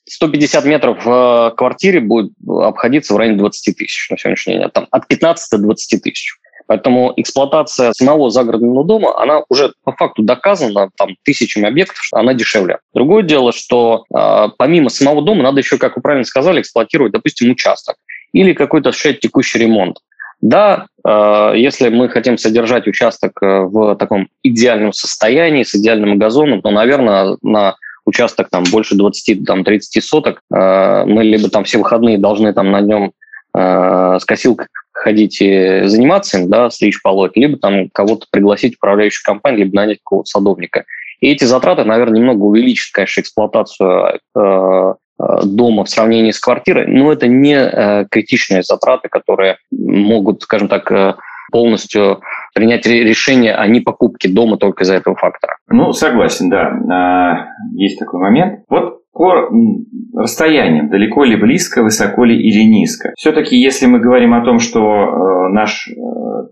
150 0.09 0.64
метров 0.64 1.04
в 1.04 1.54
квартире 1.57 2.00
будет 2.00 2.33
обходиться 2.46 3.14
в 3.14 3.16
районе 3.16 3.38
20 3.38 3.76
тысяч 3.76 4.09
на 4.11 4.18
сегодняшний 4.18 4.54
день, 4.54 4.70
там 4.70 4.87
от 4.90 5.07
15 5.07 5.50
до 5.50 5.59
20 5.59 6.02
тысяч. 6.02 6.35
Поэтому 6.68 7.14
эксплуатация 7.16 7.92
самого 7.94 8.31
загородного 8.31 8.85
дома, 8.85 9.18
она 9.18 9.42
уже 9.48 9.72
по 9.85 9.92
факту 9.92 10.22
доказана 10.22 10.90
там, 10.98 11.16
тысячами 11.24 11.66
объектов, 11.66 11.96
что 11.98 12.18
она 12.18 12.35
дешевле. 12.35 12.78
Другое 12.92 13.22
дело, 13.22 13.52
что 13.52 14.04
э, 14.14 14.48
помимо 14.59 14.90
самого 14.90 15.22
дома 15.22 15.42
надо 15.42 15.61
еще, 15.61 15.78
как 15.78 15.96
вы 15.96 16.02
правильно 16.02 16.26
сказали, 16.26 16.61
эксплуатировать, 16.61 17.12
допустим, 17.12 17.50
участок 17.50 17.96
или 18.35 18.52
какой-то 18.52 18.90
осуществлять 18.90 19.20
текущий 19.20 19.59
ремонт. 19.59 19.96
Да, 20.42 20.88
э, 21.07 21.52
если 21.57 21.88
мы 21.88 22.11
хотим 22.11 22.37
содержать 22.37 22.87
участок 22.87 23.33
э, 23.42 23.61
в 23.62 23.96
таком 23.96 24.28
идеальном 24.42 24.92
состоянии, 24.92 25.62
с 25.62 25.74
идеальным 25.74 26.18
газоном, 26.18 26.61
то, 26.61 26.70
наверное, 26.70 27.38
на 27.40 27.76
участок 28.04 28.50
там 28.50 28.64
больше 28.70 28.94
20-30 28.94 29.78
соток 30.02 30.42
э, 30.52 31.04
мы 31.07 31.24
либо 31.24 31.48
там 31.48 31.64
все 31.64 31.78
выходные 31.78 32.18
должны 32.18 32.52
там 32.52 32.70
на 32.70 32.83
нем 32.83 33.12
э, 33.57 34.18
с 34.20 34.24
косилкой 34.26 34.66
ходить 34.98 35.40
и 35.40 35.82
заниматься 35.84 36.38
им, 36.38 36.50
да, 36.50 36.70
стричь, 36.70 37.00
полоть, 37.02 37.37
либо 37.37 37.58
там 37.58 37.88
кого-то 37.90 38.26
пригласить 38.30 38.76
управляющую 38.76 39.22
компанию, 39.24 39.64
либо 39.64 39.76
нанять 39.76 39.98
какого-то 39.98 40.26
садовника. 40.26 40.84
И 41.20 41.30
эти 41.30 41.44
затраты, 41.44 41.84
наверное, 41.84 42.20
немного 42.20 42.42
увеличат, 42.44 42.92
конечно, 42.92 43.20
эксплуатацию 43.20 44.20
э, 44.37 44.40
э 44.40 44.94
дома 45.44 45.84
в 45.84 45.88
сравнении 45.88 46.30
с 46.30 46.38
квартирой, 46.38 46.87
но 46.87 47.12
это 47.12 47.26
не 47.26 47.54
э, 47.54 48.06
критичные 48.08 48.62
затраты, 48.62 49.08
которые 49.08 49.58
могут, 49.72 50.42
скажем 50.42 50.68
так, 50.68 51.18
полностью 51.50 52.20
принять 52.54 52.87
решение 52.87 53.54
о 53.54 53.66
непокупке 53.66 54.28
дома 54.28 54.58
только 54.58 54.84
из-за 54.84 54.94
этого 54.94 55.16
фактора. 55.16 55.56
Ну, 55.68 55.92
согласен, 55.92 56.50
да. 56.50 56.72
А, 56.90 57.46
есть 57.74 57.98
такой 57.98 58.20
момент. 58.20 58.61
Вот 58.68 58.97
по 59.18 59.50
расстояниям, 60.14 60.88
далеко 60.88 61.24
ли 61.24 61.37
близко, 61.37 61.83
высоко 61.83 62.24
ли 62.24 62.37
или 62.37 62.62
низко. 62.64 63.12
Все-таки, 63.16 63.57
если 63.57 63.87
мы 63.87 63.98
говорим 63.98 64.33
о 64.33 64.44
том, 64.44 64.61
что 64.61 64.81
э, 64.81 65.48
наш 65.52 65.88
э, 65.88 65.92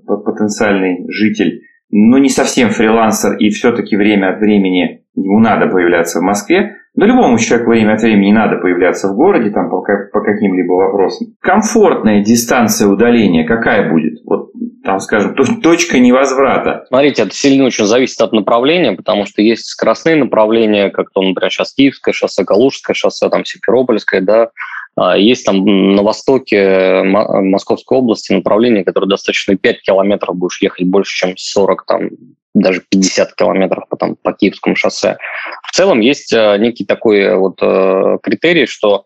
потенциальный 0.06 1.06
житель, 1.08 1.62
ну, 1.90 2.18
не 2.18 2.28
совсем 2.28 2.70
фрилансер, 2.70 3.36
и 3.36 3.50
все-таки 3.50 3.96
время 3.96 4.34
от 4.34 4.40
времени 4.40 5.04
ему 5.14 5.38
надо 5.38 5.68
появляться 5.68 6.18
в 6.18 6.22
Москве, 6.22 6.76
да 6.96 7.06
любому 7.06 7.38
человеку 7.38 7.70
время 7.70 7.92
от 7.94 8.02
времени 8.02 8.32
надо 8.32 8.56
появляться 8.56 9.08
в 9.08 9.16
городе 9.16 9.50
там, 9.50 9.70
по 9.70 9.82
каким-либо 9.82 10.72
вопросам. 10.72 11.28
Комфортная 11.40 12.24
дистанция 12.24 12.88
удаления 12.88 13.46
какая 13.46 13.92
будет? 13.92 14.14
Вот 14.24 14.50
там, 14.86 15.00
скажем, 15.00 15.34
точка 15.60 15.98
невозврата. 15.98 16.84
Смотрите, 16.88 17.22
это 17.22 17.34
сильно 17.34 17.64
очень 17.64 17.84
зависит 17.84 18.20
от 18.20 18.32
направления, 18.32 18.92
потому 18.92 19.26
что 19.26 19.42
есть 19.42 19.66
скоростные 19.66 20.16
направления, 20.16 20.90
как 20.90 21.10
то, 21.10 21.20
например, 21.20 21.50
сейчас 21.50 21.74
Киевское 21.74 22.14
шоссе, 22.14 22.44
Калужское 22.44 22.94
шоссе, 22.94 23.28
там 23.28 23.44
Симферопольское, 23.44 24.20
да, 24.22 24.50
а 24.96 25.18
есть 25.18 25.44
там 25.44 25.94
на 25.94 26.02
востоке 26.02 27.02
Московской 27.02 27.98
области 27.98 28.32
направление, 28.32 28.84
которое 28.84 29.08
достаточно 29.08 29.56
5 29.56 29.82
километров 29.82 30.36
будешь 30.36 30.62
ехать 30.62 30.86
больше, 30.86 31.14
чем 31.14 31.36
40, 31.36 31.84
там, 31.84 32.08
даже 32.54 32.82
50 32.88 33.34
километров 33.34 33.84
по, 33.90 33.96
там, 33.96 34.16
по 34.16 34.32
Киевскому 34.32 34.74
шоссе. 34.74 35.18
В 35.64 35.72
целом 35.72 36.00
есть 36.00 36.32
э, 36.32 36.56
некий 36.58 36.86
такой 36.86 37.20
э, 37.20 37.36
вот 37.36 37.58
э, 37.60 38.18
критерий, 38.22 38.66
что 38.66 39.04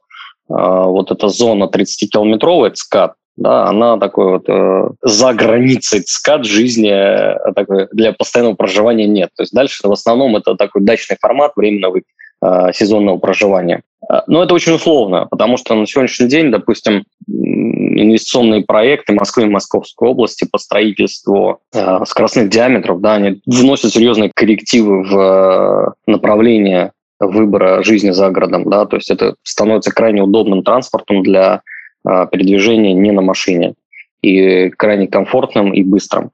вот 0.52 1.12
эта 1.12 1.28
зона 1.28 1.70
30-километровая, 1.72 2.72
ЦКАД, 2.72 3.12
да, 3.40 3.64
она 3.64 3.96
такой 3.96 4.32
вот 4.32 4.44
э, 4.48 4.88
за 5.02 5.32
границей 5.32 6.02
скат 6.06 6.44
жизни 6.44 6.90
э, 6.90 7.52
такой, 7.54 7.88
для 7.90 8.12
постоянного 8.12 8.54
проживания 8.54 9.06
нет. 9.06 9.30
То 9.34 9.42
есть 9.42 9.54
дальше 9.54 9.88
в 9.88 9.90
основном 9.90 10.36
это 10.36 10.56
такой 10.56 10.82
дачный 10.82 11.16
формат 11.18 11.52
временного 11.56 12.00
э, 12.42 12.72
сезонного 12.74 13.16
проживания. 13.16 13.80
Э, 14.12 14.20
но 14.26 14.42
это 14.42 14.52
очень 14.52 14.74
условно, 14.74 15.26
потому 15.30 15.56
что 15.56 15.74
на 15.74 15.86
сегодняшний 15.86 16.28
день, 16.28 16.50
допустим, 16.50 17.04
инвестиционные 17.26 18.62
проекты 18.62 19.14
Москвы 19.14 19.44
и 19.44 19.48
Московской 19.48 20.08
области 20.08 20.46
по 20.50 20.58
строительству 20.58 21.60
э, 21.74 22.04
скоростных 22.04 22.50
диаметров, 22.50 23.00
да, 23.00 23.14
они 23.14 23.40
вносят 23.46 23.94
серьезные 23.94 24.30
коррективы 24.34 25.02
в 25.02 25.18
э, 25.18 25.92
направление 26.06 26.92
выбора 27.18 27.82
жизни 27.82 28.10
за 28.10 28.28
городом, 28.28 28.68
да, 28.68 28.84
то 28.84 28.96
есть 28.96 29.10
это 29.10 29.34
становится 29.44 29.92
крайне 29.92 30.22
удобным 30.22 30.62
транспортом 30.62 31.22
для 31.22 31.62
передвижение 32.04 32.94
не 32.94 33.10
на 33.12 33.22
машине 33.22 33.74
и 34.22 34.70
крайне 34.70 35.06
комфортным 35.06 35.72
и 35.72 35.82
быстрым. 35.82 36.30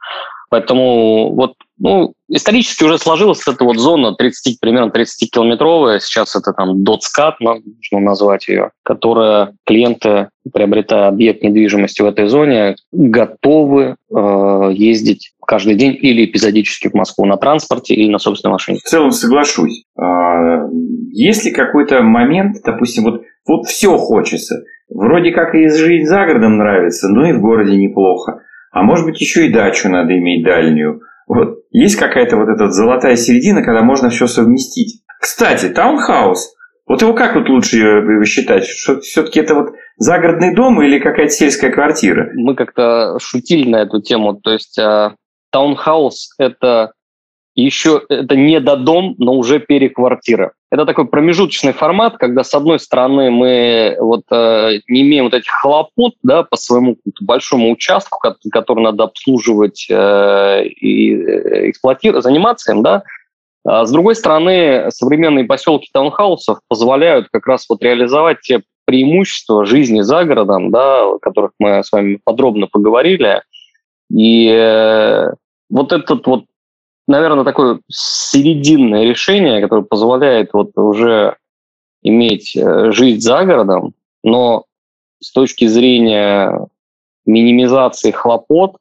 Поэтому 0.48 1.34
вот, 1.34 1.54
ну, 1.78 2.14
исторически 2.28 2.84
уже 2.84 2.98
сложилась 2.98 3.46
эта 3.48 3.64
вот 3.64 3.78
зона 3.78 4.14
30, 4.14 4.60
примерно 4.60 4.90
30-километровая, 4.90 5.98
сейчас 5.98 6.36
это 6.36 6.52
там 6.52 6.84
дотскат, 6.84 7.40
нужно 7.40 8.00
назвать 8.00 8.46
ее, 8.46 8.70
которая 8.84 9.54
клиенты, 9.64 10.28
приобретая 10.52 11.08
объект 11.08 11.42
недвижимости 11.42 12.02
в 12.02 12.06
этой 12.06 12.28
зоне, 12.28 12.76
готовы 12.92 13.96
э, 14.14 14.70
ездить 14.72 15.32
каждый 15.46 15.74
день 15.74 15.96
или 16.00 16.24
эпизодически 16.24 16.88
в 16.88 16.94
Москву 16.94 17.24
на 17.26 17.36
транспорте 17.36 17.94
или 17.94 18.10
на 18.10 18.18
собственной 18.18 18.52
машине. 18.52 18.78
В 18.84 18.88
целом 18.88 19.10
соглашусь. 19.10 19.84
А, 19.98 20.66
есть 21.12 21.44
ли 21.44 21.52
какой-то 21.52 22.02
момент, 22.02 22.56
допустим, 22.64 23.04
вот, 23.04 23.22
вот 23.46 23.66
все 23.66 23.96
хочется– 23.96 24.56
Вроде 24.88 25.32
как 25.32 25.54
и 25.54 25.68
жить 25.68 26.08
за 26.08 26.24
городом 26.26 26.58
нравится, 26.58 27.08
но 27.08 27.28
и 27.28 27.32
в 27.32 27.40
городе 27.40 27.76
неплохо. 27.76 28.42
А 28.70 28.82
может 28.82 29.04
быть 29.04 29.20
еще 29.20 29.46
и 29.46 29.52
дачу 29.52 29.88
надо 29.88 30.16
иметь 30.16 30.44
дальнюю. 30.44 31.00
Вот 31.26 31.60
есть 31.70 31.96
какая-то 31.96 32.36
вот 32.36 32.48
эта 32.48 32.70
золотая 32.70 33.16
середина, 33.16 33.62
когда 33.62 33.82
можно 33.82 34.10
все 34.10 34.26
совместить. 34.26 35.02
Кстати, 35.20 35.68
таунхаус. 35.68 36.54
Вот 36.86 37.02
его 37.02 37.14
как 37.14 37.34
вот 37.34 37.48
лучше 37.48 38.24
считать? 38.26 38.64
Что 38.64 39.00
все-таки 39.00 39.40
это 39.40 39.56
вот 39.56 39.70
загородный 39.96 40.54
дом 40.54 40.80
или 40.80 41.00
какая-то 41.00 41.32
сельская 41.32 41.72
квартира? 41.72 42.30
Мы 42.34 42.54
как-то 42.54 43.18
шутили 43.18 43.68
на 43.68 43.82
эту 43.82 44.00
тему. 44.00 44.36
То 44.36 44.52
есть 44.52 44.78
э, 44.78 45.10
таунхаус 45.50 46.34
это 46.38 46.92
еще 47.56 48.02
это 48.10 48.36
не 48.36 48.60
до 48.60 48.76
дом, 48.76 49.14
но 49.18 49.32
уже 49.32 49.58
переквартира. 49.58 50.52
Это 50.70 50.84
такой 50.84 51.06
промежуточный 51.06 51.72
формат, 51.72 52.18
когда 52.18 52.44
с 52.44 52.52
одной 52.52 52.78
стороны 52.78 53.30
мы 53.30 53.96
вот 53.98 54.24
э, 54.30 54.80
не 54.88 55.02
имеем 55.02 55.24
вот 55.24 55.34
этих 55.34 55.50
хлопот, 55.50 56.14
да, 56.22 56.42
по 56.42 56.56
своему 56.56 56.98
большому 57.20 57.70
участку, 57.70 58.18
который 58.52 58.84
надо 58.84 59.04
обслуживать 59.04 59.86
э, 59.88 60.66
и 60.66 61.14
э, 61.14 61.70
эксплуатировать, 61.70 62.24
заниматься 62.24 62.72
им, 62.72 62.82
да. 62.82 63.04
А 63.64 63.86
с 63.86 63.90
другой 63.90 64.16
стороны, 64.16 64.90
современные 64.90 65.44
поселки 65.44 65.88
таунхаусов 65.92 66.58
позволяют 66.68 67.28
как 67.32 67.46
раз 67.46 67.64
вот 67.68 67.82
реализовать 67.82 68.40
те 68.42 68.62
преимущества 68.84 69.64
жизни 69.64 70.02
за 70.02 70.24
городом, 70.24 70.70
да, 70.70 71.04
о 71.04 71.18
которых 71.18 71.52
мы 71.58 71.82
с 71.82 71.90
вами 71.90 72.20
подробно 72.22 72.68
поговорили. 72.70 73.42
И 74.10 74.48
э, 74.48 75.30
вот 75.68 75.92
этот 75.92 76.26
вот 76.26 76.44
наверное, 77.06 77.44
такое 77.44 77.80
серединное 77.88 79.04
решение, 79.04 79.60
которое 79.60 79.82
позволяет 79.82 80.50
вот 80.52 80.70
уже 80.76 81.36
иметь 82.02 82.56
э, 82.56 82.90
жизнь 82.92 83.20
за 83.20 83.44
городом, 83.44 83.94
но 84.22 84.64
с 85.20 85.32
точки 85.32 85.66
зрения 85.66 86.66
минимизации 87.24 88.10
хлопот 88.10 88.76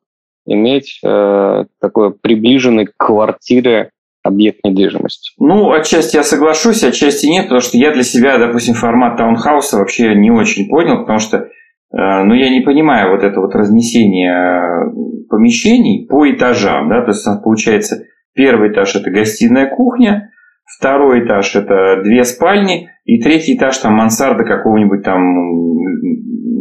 иметь 0.46 1.00
э, 1.04 1.66
такой 1.80 2.14
приближенный 2.14 2.86
к 2.86 2.94
квартире 2.98 3.92
объект 4.22 4.60
недвижимости. 4.64 5.32
Ну, 5.38 5.72
отчасти 5.72 6.16
я 6.16 6.24
соглашусь, 6.24 6.84
отчасти 6.84 7.28
нет, 7.28 7.46
потому 7.46 7.62
что 7.62 7.78
я 7.78 7.92
для 7.92 8.04
себя, 8.04 8.38
допустим, 8.38 8.74
формат 8.74 9.18
таунхауса 9.18 9.78
вообще 9.78 10.16
не 10.16 10.32
очень 10.32 10.68
понял, 10.68 11.00
потому 11.00 11.20
что 11.20 11.50
э, 11.92 12.24
ну, 12.24 12.34
я 12.34 12.50
не 12.50 12.62
понимаю 12.62 13.12
вот 13.12 13.24
это 13.24 13.40
вот 13.40 13.56
разнесение 13.56 14.34
э, 14.34 15.28
помещений 15.30 16.08
по 16.08 16.30
этажам, 16.30 16.90
да, 16.90 17.02
то 17.02 17.10
есть 17.10 17.26
получается 17.44 18.06
Первый 18.36 18.74
этаж– 18.74 18.96
это 18.98 19.10
гостиная 19.10 19.68
кухня, 19.68 20.32
второй 20.66 21.26
этаж– 21.26 21.56
это 21.56 22.02
две 22.04 22.26
спальни, 22.26 22.90
и 23.06 23.22
третий 23.22 23.56
этаж– 23.56 23.78
там 23.80 23.94
мансарда 23.94 24.44
какого-нибудь 24.44 25.04
там 25.04 25.22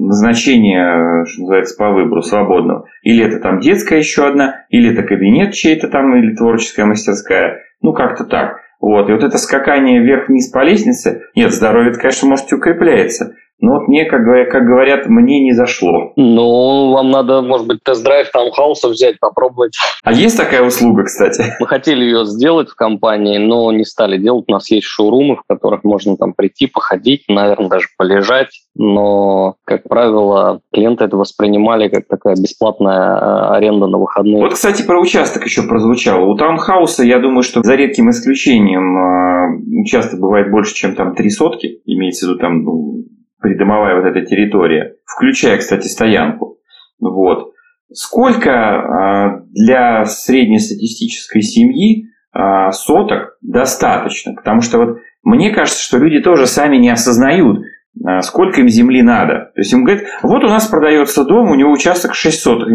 назначения, 0.07 1.25
что 1.25 1.43
называется, 1.43 1.77
по 1.77 1.91
выбору 1.91 2.23
свободного. 2.23 2.87
Или 3.03 3.25
это 3.25 3.41
там 3.41 3.59
детская 3.59 3.99
еще 3.99 4.29
одна, 4.29 4.67
или 4.69 4.93
это 4.93 5.03
кабинет 5.03 5.53
чей-то 5.53 5.89
там, 5.89 6.17
или 6.17 6.37
творческая 6.37 6.85
мастерская. 6.85 7.63
Ну, 7.81 7.93
как-то 7.93 8.25
так. 8.25 8.61
Вот. 8.81 9.09
И 9.09 9.13
вот 9.13 9.25
это 9.25 9.37
скакание 9.39 10.01
вверх-вниз 10.01 10.51
по 10.51 10.63
лестнице, 10.63 11.23
нет, 11.35 11.53
здоровье, 11.53 11.93
конечно, 11.95 12.29
может, 12.29 12.53
укрепляется. 12.53 13.35
Но 13.61 13.75
вот 13.75 13.89
мне, 13.89 14.05
как, 14.05 14.25
как 14.51 14.67
говорят, 14.67 15.07
мне 15.07 15.41
не 15.43 15.53
зашло. 15.53 16.13
Ну, 16.17 16.93
вам 16.93 17.11
надо, 17.11 17.41
может 17.41 17.67
быть, 17.67 17.83
тест-драйв 17.83 18.31
таунхауса 18.31 18.89
взять, 18.89 19.19
попробовать. 19.21 19.77
А 20.03 20.13
есть 20.13 20.37
такая 20.37 20.63
услуга, 20.63 21.05
кстати? 21.05 21.55
Мы 21.61 21.67
хотели 21.67 22.05
ее 22.05 22.27
сделать 22.27 22.69
в 22.69 22.75
компании, 22.75 23.39
но 23.39 23.73
не 23.73 23.85
стали 23.85 24.19
делать. 24.19 24.45
У 24.49 24.53
нас 24.53 24.71
есть 24.71 24.87
шоурумы, 24.87 25.37
в 25.37 25.43
которых 25.49 25.85
можно 25.85 26.17
там 26.17 26.35
прийти, 26.35 26.67
походить, 26.67 27.25
наверное, 27.29 27.69
даже 27.69 27.87
полежать. 27.97 28.49
Но, 28.77 29.55
как 29.65 29.85
правило, 29.89 30.61
клиенты 30.73 31.05
это 31.05 31.17
воспринимали 31.17 31.89
как 31.89 32.09
такая 32.09 32.35
бесплатная 32.35 33.17
э, 33.17 33.55
аренда 33.57 33.87
на 33.87 33.99
выходные. 33.99 34.43
Вот, 34.43 34.55
кстати, 34.55 34.83
про 34.83 35.01
участок 35.01 35.45
еще 35.45 35.63
прозвучало. 35.63 36.25
У 36.25 36.37
таунхауса, 36.37 37.05
я 37.05 37.21
думаю, 37.21 37.45
что 37.45 37.63
за 37.63 37.77
редким 37.77 38.11
исключением 38.11 38.97
э, 38.97 39.81
участок 39.81 40.19
бывает 40.19 40.51
больше, 40.51 40.75
чем 40.75 40.97
там 40.97 41.15
три 41.15 41.31
сотки. 41.31 41.81
Имеется 41.87 42.27
в 42.27 42.31
виду 42.31 42.41
там 42.41 42.65
ну, 42.65 43.05
придомовая 43.45 44.01
вот 44.01 44.07
эта 44.07 44.25
территория, 44.25 44.95
включая, 45.05 45.59
кстати, 45.59 45.87
стоянку. 45.87 46.57
Вот. 46.99 47.53
Сколько 47.93 48.51
а, 48.51 49.41
для 49.51 50.07
среднестатистической 50.07 51.43
семьи 51.43 52.07
а, 52.33 52.73
соток 52.73 53.37
достаточно? 53.43 54.33
Потому 54.35 54.63
что 54.63 54.79
вот 54.79 54.99
мне 55.23 55.51
кажется, 55.51 55.83
что 55.83 55.99
люди 55.99 56.23
тоже 56.23 56.47
сами 56.47 56.79
не 56.79 56.89
осознают, 56.89 57.59
а, 58.03 58.23
сколько 58.23 58.63
им 58.63 58.69
земли 58.69 59.03
надо. 59.03 59.51
То 59.55 59.61
есть 59.61 59.75
им 59.75 59.85
говорят, 59.85 60.05
вот 60.23 60.43
у 60.43 60.49
нас 60.49 60.67
продается 60.67 61.25
дом, 61.25 61.51
у 61.51 61.55
него 61.55 61.71
участок 61.71 62.15
6 62.15 62.41
соток. 62.41 62.69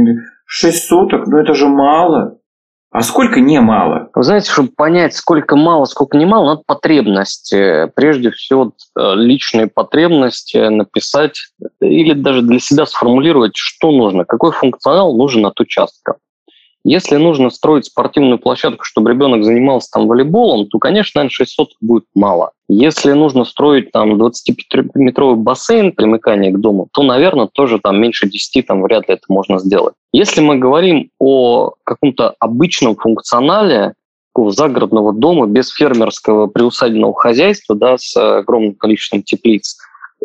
6 0.45 0.87
соток, 0.87 1.25
ну 1.25 1.39
это 1.39 1.55
же 1.55 1.67
мало. 1.67 2.38
А 2.91 3.03
сколько 3.03 3.39
немало? 3.39 4.09
Вы 4.15 4.23
знаете, 4.23 4.51
чтобы 4.51 4.69
понять, 4.69 5.15
сколько 5.15 5.55
мало, 5.55 5.85
сколько 5.85 6.17
немало, 6.17 6.45
надо 6.45 6.61
потребности. 6.65 7.91
Прежде 7.95 8.31
всего, 8.31 8.73
э, 8.97 9.13
личные 9.15 9.67
потребности 9.67 10.57
написать 10.57 11.39
или 11.79 12.13
даже 12.13 12.41
для 12.41 12.59
себя 12.59 12.87
сформулировать, 12.87 13.55
что 13.55 13.91
нужно, 13.91 14.25
какой 14.25 14.51
функционал 14.51 15.15
нужен 15.15 15.45
от 15.45 15.59
участка. 15.59 16.15
Если 16.89 17.17
нужно 17.17 17.51
строить 17.51 17.85
спортивную 17.85 18.39
площадку, 18.39 18.83
чтобы 18.83 19.11
ребенок 19.11 19.43
занимался 19.43 19.91
там 19.91 20.07
волейболом, 20.07 20.65
то, 20.65 20.79
конечно, 20.79 21.19
наверное, 21.19 21.29
600 21.29 21.69
будет 21.81 22.05
мало. 22.15 22.49
Если 22.67 23.11
нужно 23.11 23.45
строить 23.45 23.91
там 23.91 24.19
25-метровый 24.19 25.35
бассейн 25.35 25.91
примыкания 25.91 26.51
к 26.51 26.59
дому, 26.59 26.87
то, 26.91 27.03
наверное, 27.03 27.45
тоже 27.45 27.77
там 27.77 28.01
меньше 28.01 28.27
10 28.27 28.65
там 28.65 28.81
вряд 28.81 29.07
ли 29.07 29.13
это 29.13 29.25
можно 29.29 29.59
сделать. 29.59 29.93
Если 30.13 30.41
мы 30.41 30.57
говорим 30.57 31.11
о 31.19 31.73
каком-то 31.83 32.33
обычном 32.39 32.95
функционале, 32.95 33.93
загородного 34.47 35.13
дома 35.13 35.45
без 35.45 35.69
фермерского 35.69 36.47
приусадебного 36.47 37.13
хозяйства, 37.13 37.75
да, 37.75 37.99
с 37.99 38.15
огромным 38.17 38.73
количеством 38.73 39.21
теплиц, 39.21 39.77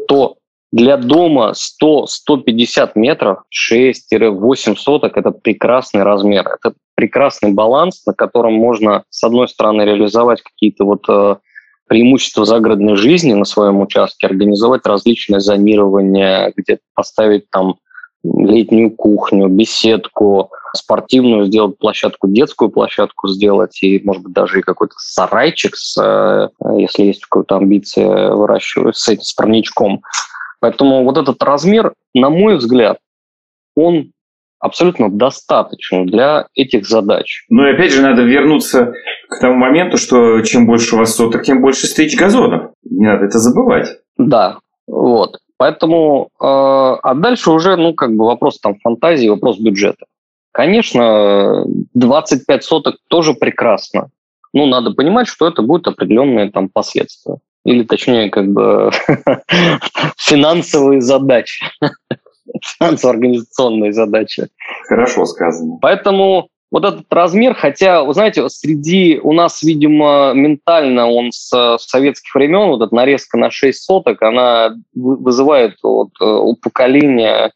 то 0.08 0.36
для 0.74 0.96
дома 0.96 1.52
100-150 1.80 2.92
метров 2.96 3.44
6-8 3.72 4.76
соток– 4.76 5.12
это 5.16 5.30
прекрасный 5.30 6.02
размер. 6.02 6.48
Это 6.48 6.74
прекрасный 6.96 7.52
баланс, 7.52 8.04
на 8.06 8.12
котором 8.12 8.54
можно, 8.54 9.04
с 9.08 9.22
одной 9.22 9.46
стороны, 9.46 9.82
реализовать 9.82 10.42
какие-то 10.42 10.84
вот 10.84 11.08
э, 11.08 11.36
преимущества 11.86 12.44
загородной 12.44 12.96
жизни 12.96 13.34
на 13.34 13.44
своем 13.44 13.80
участке, 13.82 14.26
организовать 14.26 14.84
различное 14.84 15.38
зонирование, 15.38 16.52
где 16.56 16.80
поставить 16.92 17.48
там 17.50 17.76
летнюю 18.24 18.90
кухню, 18.90 19.46
беседку, 19.46 20.50
спортивную 20.74 21.44
сделать 21.44 21.78
площадку, 21.78 22.26
детскую 22.26 22.70
площадку 22.70 23.28
сделать, 23.28 23.80
и, 23.80 24.00
может 24.02 24.24
быть, 24.24 24.32
даже 24.32 24.58
и 24.58 24.62
какой-то 24.62 24.94
сарайчик, 24.98 25.76
с, 25.76 25.96
э, 26.02 26.48
если 26.80 27.04
есть 27.04 27.24
какая-то 27.26 27.58
амбиция 27.58 28.32
выращивать 28.32 28.96
с 28.96 29.06
с 29.06 29.32
парничком. 29.34 30.02
Поэтому 30.64 31.04
вот 31.04 31.18
этот 31.18 31.42
размер, 31.42 31.92
на 32.14 32.30
мой 32.30 32.56
взгляд, 32.56 32.96
он 33.76 34.12
абсолютно 34.58 35.10
достаточен 35.10 36.06
для 36.06 36.46
этих 36.54 36.86
задач. 36.86 37.44
Но 37.50 37.68
и 37.68 37.74
опять 37.74 37.92
же 37.92 38.00
надо 38.00 38.22
вернуться 38.22 38.94
к 39.28 39.40
тому 39.42 39.56
моменту, 39.56 39.98
что 39.98 40.40
чем 40.40 40.66
больше 40.66 40.94
у 40.94 40.98
вас 41.00 41.14
соток, 41.14 41.42
тем 41.42 41.60
больше 41.60 41.86
стричь 41.86 42.16
газонов. 42.16 42.70
Не 42.82 43.04
надо 43.04 43.26
это 43.26 43.38
забывать. 43.40 43.88
Да, 44.16 44.56
вот. 44.86 45.36
Поэтому, 45.58 46.30
э, 46.40 46.46
а 46.46 47.14
дальше 47.14 47.50
уже, 47.50 47.76
ну, 47.76 47.92
как 47.92 48.16
бы 48.16 48.24
вопрос 48.24 48.58
там 48.58 48.76
фантазии, 48.76 49.28
вопрос 49.28 49.58
бюджета. 49.58 50.06
Конечно, 50.50 51.66
25 51.92 52.64
соток 52.64 52.96
тоже 53.08 53.34
прекрасно. 53.34 54.08
Ну, 54.54 54.64
надо 54.64 54.92
понимать, 54.92 55.28
что 55.28 55.46
это 55.46 55.60
будут 55.60 55.88
определенные 55.88 56.50
там 56.50 56.70
последствия 56.70 57.36
или 57.64 57.82
точнее 57.82 58.30
как 58.30 58.48
бы 58.52 58.90
финансовые 60.18 61.00
задачи, 61.00 61.64
финансово-организационные 62.78 63.92
задачи. 63.92 64.48
Хорошо 64.86 65.26
сказано. 65.26 65.78
Поэтому 65.80 66.48
вот 66.70 66.84
этот 66.84 67.06
размер, 67.10 67.54
хотя, 67.54 68.02
вы 68.02 68.14
знаете, 68.14 68.48
среди 68.48 69.20
у 69.22 69.32
нас, 69.32 69.62
видимо, 69.62 70.32
ментально 70.34 71.08
он 71.08 71.30
с 71.30 71.78
советских 71.78 72.34
времен, 72.34 72.70
вот 72.70 72.82
эта 72.82 72.94
нарезка 72.94 73.38
на 73.38 73.50
6 73.50 73.80
соток, 73.80 74.20
она 74.22 74.74
вызывает 74.92 75.76
вот, 75.84 76.08
э, 76.20 76.24
у 76.24 76.56
поколения 76.56 77.52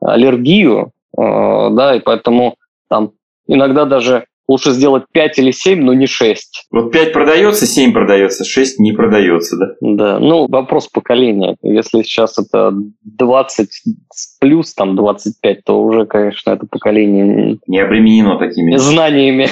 аллергию, 0.00 0.92
э, 1.18 1.20
да, 1.20 1.96
и 1.96 2.00
поэтому 2.00 2.56
там 2.88 3.12
иногда 3.46 3.84
даже 3.84 4.24
лучше 4.48 4.70
сделать 4.70 5.04
5 5.12 5.38
или 5.38 5.50
7, 5.50 5.80
но 5.80 5.94
не 5.94 6.06
6. 6.06 6.68
Вот 6.70 6.92
5 6.92 7.12
продается, 7.12 7.66
7 7.66 7.92
продается, 7.92 8.44
6 8.44 8.78
не 8.78 8.92
продается, 8.92 9.56
да? 9.56 9.66
Да, 9.80 10.18
ну 10.18 10.46
вопрос 10.48 10.88
поколения. 10.88 11.56
Если 11.62 12.02
сейчас 12.02 12.38
это 12.38 12.72
20 13.04 13.68
плюс, 14.40 14.74
там 14.74 14.96
25, 14.96 15.64
то 15.64 15.82
уже, 15.82 16.06
конечно, 16.06 16.50
это 16.50 16.66
поколение... 16.66 17.58
Не 17.66 17.80
обременено 17.80 18.38
такими... 18.38 18.76
Знаниями. 18.76 19.48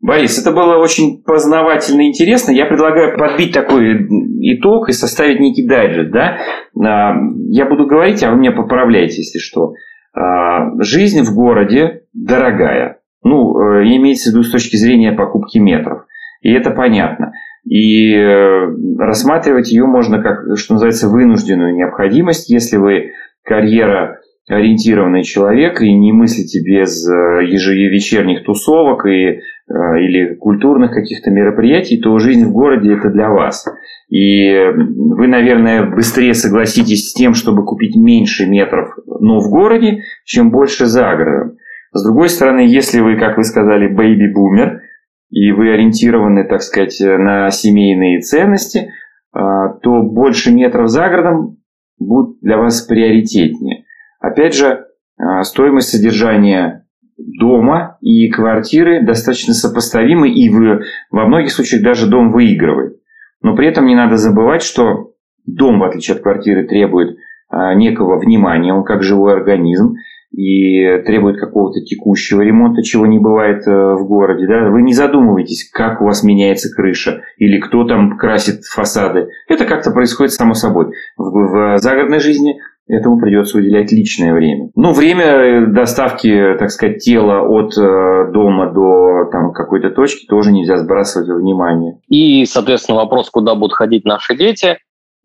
Борис, 0.00 0.38
это 0.38 0.52
было 0.52 0.76
очень 0.76 1.22
познавательно 1.22 2.02
и 2.02 2.08
интересно. 2.08 2.52
Я 2.52 2.66
предлагаю 2.66 3.18
подбить 3.18 3.52
такой 3.52 4.06
итог 4.40 4.88
и 4.88 4.92
составить 4.92 5.40
некий 5.40 5.66
дайджест. 5.66 6.10
Да? 6.12 6.38
А, 6.80 7.14
я 7.48 7.66
буду 7.66 7.86
говорить, 7.86 8.22
а 8.22 8.30
вы 8.30 8.36
меня 8.36 8.52
поправляете, 8.52 9.16
если 9.18 9.38
что. 9.38 9.72
А, 10.14 10.70
жизнь 10.80 11.22
в 11.22 11.34
городе 11.34 12.02
дорогая 12.12 12.95
ну, 13.26 13.58
э, 13.58 13.84
имеется 13.96 14.30
в 14.30 14.32
виду 14.32 14.44
с 14.44 14.50
точки 14.50 14.76
зрения 14.76 15.12
покупки 15.12 15.58
метров. 15.58 16.06
И 16.42 16.52
это 16.52 16.70
понятно. 16.70 17.32
И 17.68 18.14
э, 18.14 18.68
рассматривать 18.98 19.72
ее 19.72 19.84
можно 19.86 20.22
как, 20.22 20.56
что 20.56 20.74
называется, 20.74 21.08
вынужденную 21.08 21.74
необходимость, 21.74 22.48
если 22.50 22.76
вы 22.76 23.12
карьера 23.42 24.20
ориентированный 24.48 25.24
человек 25.24 25.82
и 25.82 25.92
не 25.92 26.12
мыслите 26.12 26.62
без 26.62 27.04
э, 27.04 27.46
ежевечерних 27.46 28.44
тусовок 28.44 29.04
и, 29.06 29.40
или 29.68 30.36
культурных 30.36 30.92
каких-то 30.92 31.32
мероприятий, 31.32 32.00
то 32.00 32.16
жизнь 32.20 32.44
в 32.44 32.52
городе 32.52 32.92
это 32.92 33.10
для 33.10 33.28
вас. 33.28 33.66
И 34.08 34.54
вы, 34.72 35.26
наверное, 35.26 35.90
быстрее 35.90 36.34
согласитесь 36.34 37.10
с 37.10 37.12
тем, 37.12 37.34
чтобы 37.34 37.64
купить 37.64 37.96
меньше 37.96 38.46
метров, 38.46 38.90
но 39.18 39.40
в 39.40 39.50
городе, 39.50 40.02
чем 40.24 40.52
больше 40.52 40.86
за 40.86 41.16
городом. 41.16 41.56
С 41.96 42.04
другой 42.04 42.28
стороны, 42.28 42.60
если 42.60 43.00
вы, 43.00 43.16
как 43.16 43.38
вы 43.38 43.44
сказали, 43.44 43.88
бэйби-бумер, 43.88 44.82
и 45.30 45.50
вы 45.52 45.72
ориентированы, 45.72 46.44
так 46.44 46.60
сказать, 46.60 46.98
на 47.00 47.50
семейные 47.50 48.20
ценности, 48.20 48.92
а, 49.32 49.70
то 49.82 50.02
больше 50.02 50.52
метров 50.52 50.88
за 50.88 51.08
городом 51.08 51.56
будет 51.98 52.38
для 52.40 52.58
вас 52.58 52.82
приоритетнее. 52.82 53.84
Опять 54.20 54.54
же, 54.54 54.86
а, 55.18 55.42
стоимость 55.42 55.88
содержания 55.88 56.86
дома 57.16 57.96
и 58.02 58.28
квартиры 58.28 59.04
достаточно 59.04 59.54
сопоставимы, 59.54 60.30
и 60.30 60.50
вы, 60.50 60.82
во 61.10 61.26
многих 61.26 61.50
случаях 61.50 61.82
даже 61.82 62.08
дом 62.08 62.30
выигрывает. 62.30 62.98
Но 63.40 63.56
при 63.56 63.68
этом 63.68 63.86
не 63.86 63.94
надо 63.94 64.18
забывать, 64.18 64.62
что 64.62 65.12
дом, 65.46 65.80
в 65.80 65.84
отличие 65.84 66.16
от 66.16 66.22
квартиры, 66.22 66.66
требует 66.66 67.16
а, 67.48 67.74
некого 67.74 68.18
внимания, 68.18 68.74
он 68.74 68.84
как 68.84 69.02
живой 69.02 69.32
организм, 69.32 69.94
и 70.36 71.02
требует 71.06 71.40
какого-то 71.40 71.80
текущего 71.80 72.42
ремонта, 72.42 72.82
чего 72.82 73.06
не 73.06 73.18
бывает 73.18 73.66
э, 73.66 73.70
в 73.70 74.06
городе, 74.06 74.46
да, 74.46 74.68
вы 74.68 74.82
не 74.82 74.92
задумываетесь, 74.92 75.70
как 75.72 76.02
у 76.02 76.04
вас 76.04 76.22
меняется 76.22 76.68
крыша 76.74 77.22
или 77.38 77.58
кто 77.58 77.84
там 77.84 78.18
красит 78.18 78.64
фасады. 78.64 79.30
Это 79.48 79.64
как-то 79.64 79.92
происходит 79.92 80.32
само 80.32 80.52
собой. 80.52 80.92
В, 81.16 81.22
в 81.22 81.78
загородной 81.78 82.20
жизни 82.20 82.60
этому 82.86 83.18
придется 83.18 83.56
уделять 83.56 83.90
личное 83.92 84.34
время. 84.34 84.70
Ну, 84.76 84.92
время 84.92 85.24
э, 85.24 85.66
доставки, 85.68 86.54
так 86.58 86.70
сказать, 86.70 86.98
тела 86.98 87.40
от 87.40 87.72
э, 87.78 88.30
дома 88.30 88.72
до 88.74 89.30
там, 89.32 89.52
какой-то 89.52 89.88
точки 89.88 90.26
тоже 90.26 90.52
нельзя 90.52 90.76
сбрасывать 90.76 91.28
внимание. 91.28 91.98
И, 92.08 92.44
соответственно, 92.44 92.98
вопрос, 92.98 93.30
куда 93.30 93.54
будут 93.54 93.72
ходить 93.72 94.04
наши 94.04 94.36
дети. 94.36 94.76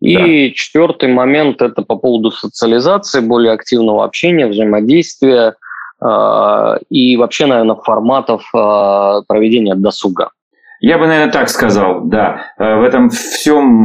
И 0.01 0.49
да. 0.49 0.55
четвертый 0.55 1.13
момент– 1.13 1.61
это 1.63 1.83
по 1.83 1.95
поводу 1.95 2.31
социализации, 2.31 3.21
более 3.21 3.53
активного 3.53 4.03
общения, 4.03 4.47
взаимодействия 4.47 5.53
э, 6.03 6.77
и 6.89 7.15
вообще, 7.17 7.45
наверное, 7.45 7.75
форматов 7.75 8.43
э, 8.53 9.21
проведения 9.27 9.75
досуга. 9.75 10.31
Я 10.79 10.97
бы, 10.97 11.05
наверное, 11.05 11.31
так 11.31 11.49
сказал, 11.49 12.01
да. 12.05 12.47
Э, 12.57 12.79
в 12.79 12.83
этом 12.83 13.11
всем 13.11 13.83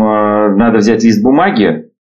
надо 0.57 0.79
взять 0.79 1.05
лист 1.05 1.23
бумаги, 1.23 1.91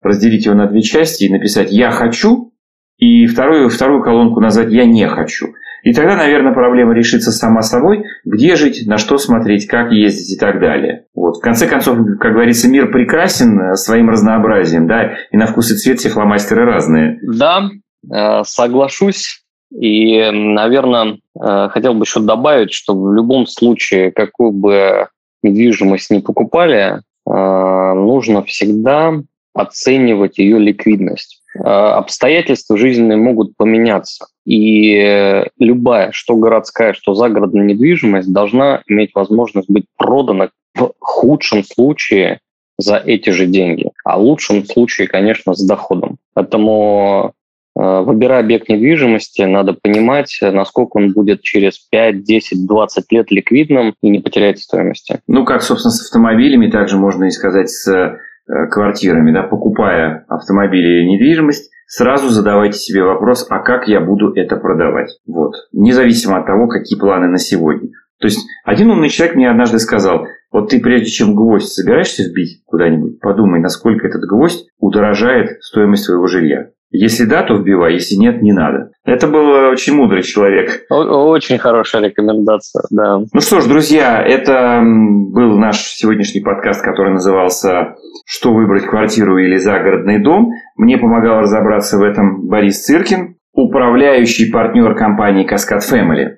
разделить 0.00 0.46
его 0.46 0.54
на 0.54 0.66
две 0.66 0.80
части 0.80 1.24
и 1.24 1.32
написать 1.32 1.70
«я 1.70 1.90
хочу», 1.90 2.54
и 2.96 3.26
вторую, 3.26 3.68
вторую 3.68 4.02
колонку 4.02 4.40
назвать 4.40 4.72
«я 4.72 4.86
не 4.86 5.06
хочу». 5.06 5.48
И 5.86 5.92
тогда, 5.92 6.16
наверное, 6.16 6.52
проблема 6.52 6.94
решится 6.94 7.30
сама 7.30 7.62
собой, 7.62 8.02
где 8.24 8.56
жить, 8.56 8.88
на 8.88 8.98
что 8.98 9.18
смотреть, 9.18 9.68
как 9.68 9.92
ездить 9.92 10.32
и 10.32 10.36
так 10.36 10.58
далее. 10.58 11.04
Вот. 11.14 11.36
В 11.36 11.40
конце 11.40 11.68
концов, 11.68 11.98
как 12.18 12.32
говорится, 12.32 12.68
мир 12.68 12.90
прекрасен 12.90 13.56
э, 13.56 13.76
своим 13.76 14.10
разнообразием, 14.10 14.88
да, 14.88 15.12
и 15.30 15.36
на 15.36 15.46
вкус 15.46 15.70
и 15.70 15.76
цвет 15.76 16.00
все 16.00 16.08
фломастеры 16.08 16.64
разные. 16.64 17.20
Да, 17.22 17.68
э, 18.12 18.42
соглашусь. 18.42 19.44
И, 19.70 20.28
наверное, 20.32 21.18
э, 21.40 21.68
хотел 21.70 21.94
бы 21.94 22.02
еще 22.02 22.18
добавить, 22.18 22.72
что 22.72 23.00
в 23.00 23.14
любом 23.14 23.46
случае, 23.46 24.10
какую 24.10 24.50
бы 24.50 25.06
недвижимость 25.44 26.10
не 26.10 26.18
покупали, 26.18 27.00
нужно 27.24 28.42
всегда 28.42 29.12
оценивать 29.54 30.38
ее 30.38 30.58
ликвидность. 30.58 31.35
Обстоятельства 31.58 32.76
жизненные 32.76 33.16
могут 33.16 33.56
поменяться. 33.56 34.26
И 34.44 35.44
любая, 35.58 36.10
что 36.12 36.36
городская, 36.36 36.92
что 36.92 37.14
загородная 37.14 37.64
недвижимость, 37.64 38.32
должна 38.32 38.82
иметь 38.86 39.10
возможность 39.14 39.70
быть 39.70 39.86
продана 39.96 40.50
в 40.74 40.92
худшем 41.00 41.64
случае 41.64 42.40
за 42.78 42.96
эти 42.96 43.30
же 43.30 43.46
деньги, 43.46 43.90
а 44.04 44.18
в 44.18 44.22
лучшем 44.22 44.64
случае, 44.64 45.08
конечно, 45.08 45.54
с 45.54 45.66
доходом. 45.66 46.18
Поэтому 46.34 47.32
э, 47.78 48.00
Выбирая 48.02 48.40
объект 48.40 48.68
недвижимости, 48.68 49.42
надо 49.42 49.74
понимать, 49.74 50.38
насколько 50.42 50.98
он 50.98 51.12
будет 51.12 51.42
через 51.42 51.78
5, 51.78 52.22
10, 52.22 52.66
20 52.66 53.12
лет 53.12 53.30
ликвидным 53.30 53.94
и 54.02 54.08
не 54.08 54.20
потеряет 54.20 54.58
стоимости. 54.58 55.20
Ну, 55.26 55.44
как, 55.44 55.62
собственно, 55.62 55.92
с 55.92 56.04
автомобилями, 56.04 56.70
также 56.70 56.96
можно 56.96 57.24
и 57.24 57.30
сказать 57.30 57.70
с 57.70 57.88
э, 57.88 58.18
квартирами. 58.46 59.32
Да? 59.32 59.42
Покупая 59.42 60.24
автомобили 60.28 61.00
или 61.00 61.06
недвижимость, 61.06 61.70
сразу 61.86 62.28
задавайте 62.28 62.78
себе 62.78 63.02
вопрос, 63.02 63.46
а 63.50 63.60
как 63.60 63.88
я 63.88 64.00
буду 64.00 64.32
это 64.34 64.56
продавать? 64.56 65.18
Вот. 65.26 65.54
Независимо 65.72 66.38
от 66.38 66.46
того, 66.46 66.68
какие 66.68 66.98
планы 66.98 67.28
на 67.28 67.38
сегодня. 67.38 67.90
То 68.18 68.28
есть 68.28 68.46
один 68.64 68.90
умный 68.90 69.10
человек 69.10 69.36
мне 69.36 69.50
однажды 69.50 69.78
сказал, 69.78 70.26
вот 70.50 70.70
ты 70.70 70.80
прежде 70.80 71.10
чем 71.10 71.34
гвоздь 71.34 71.68
собираешься 71.68 72.22
сбить 72.22 72.62
куда-нибудь, 72.64 73.20
подумай, 73.20 73.60
насколько 73.60 74.06
этот 74.06 74.22
гвоздь 74.22 74.68
удорожает 74.78 75.62
стоимость 75.62 76.06
твоего 76.06 76.26
жилья. 76.26 76.70
Если 76.90 77.24
да, 77.24 77.42
то 77.42 77.56
вбивай, 77.56 77.94
если 77.94 78.14
нет, 78.14 78.42
не 78.42 78.52
надо. 78.52 78.90
Это 79.04 79.26
был 79.26 79.70
очень 79.70 79.94
мудрый 79.94 80.22
человек. 80.22 80.84
Очень 80.88 81.58
хорошая 81.58 82.02
рекомендация, 82.02 82.84
да. 82.90 83.18
Ну 83.18 83.40
что 83.40 83.60
ж, 83.60 83.66
друзья, 83.66 84.22
это 84.22 84.82
был 84.82 85.58
наш 85.58 85.78
сегодняшний 85.78 86.40
подкаст, 86.42 86.82
который 86.84 87.12
назывался 87.12 87.96
«Что 88.24 88.52
выбрать, 88.52 88.86
квартиру 88.86 89.38
или 89.38 89.56
загородный 89.56 90.22
дом?». 90.22 90.50
Мне 90.76 90.96
помогал 90.98 91.40
разобраться 91.40 91.98
в 91.98 92.02
этом 92.02 92.46
Борис 92.46 92.84
Циркин, 92.84 93.36
управляющий 93.52 94.50
партнер 94.50 94.94
компании 94.94 95.44
«Каскад 95.44 95.82
Family. 95.82 96.36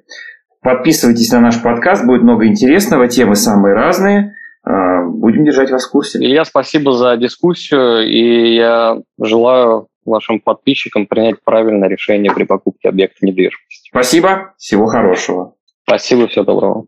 Подписывайтесь 0.62 1.30
на 1.32 1.40
наш 1.40 1.62
подкаст, 1.62 2.06
будет 2.06 2.22
много 2.22 2.46
интересного, 2.46 3.06
темы 3.06 3.36
самые 3.36 3.74
разные. 3.74 4.34
А, 4.64 5.04
будем 5.04 5.44
держать 5.44 5.70
вас 5.70 5.86
в 5.86 5.90
курсе. 5.90 6.18
Илья, 6.18 6.44
спасибо 6.44 6.92
за 6.92 7.16
дискуссию, 7.16 8.06
и 8.08 8.54
я 8.54 8.98
желаю 9.20 9.87
вашим 10.08 10.40
подписчикам 10.40 11.06
принять 11.06 11.42
правильное 11.44 11.88
решение 11.88 12.32
при 12.32 12.44
покупке 12.44 12.88
объекта 12.88 13.24
недвижимости. 13.24 13.88
Спасибо, 13.90 14.54
всего 14.58 14.86
хорошего. 14.86 15.54
Спасибо, 15.84 16.28
всего 16.28 16.44
доброго. 16.44 16.86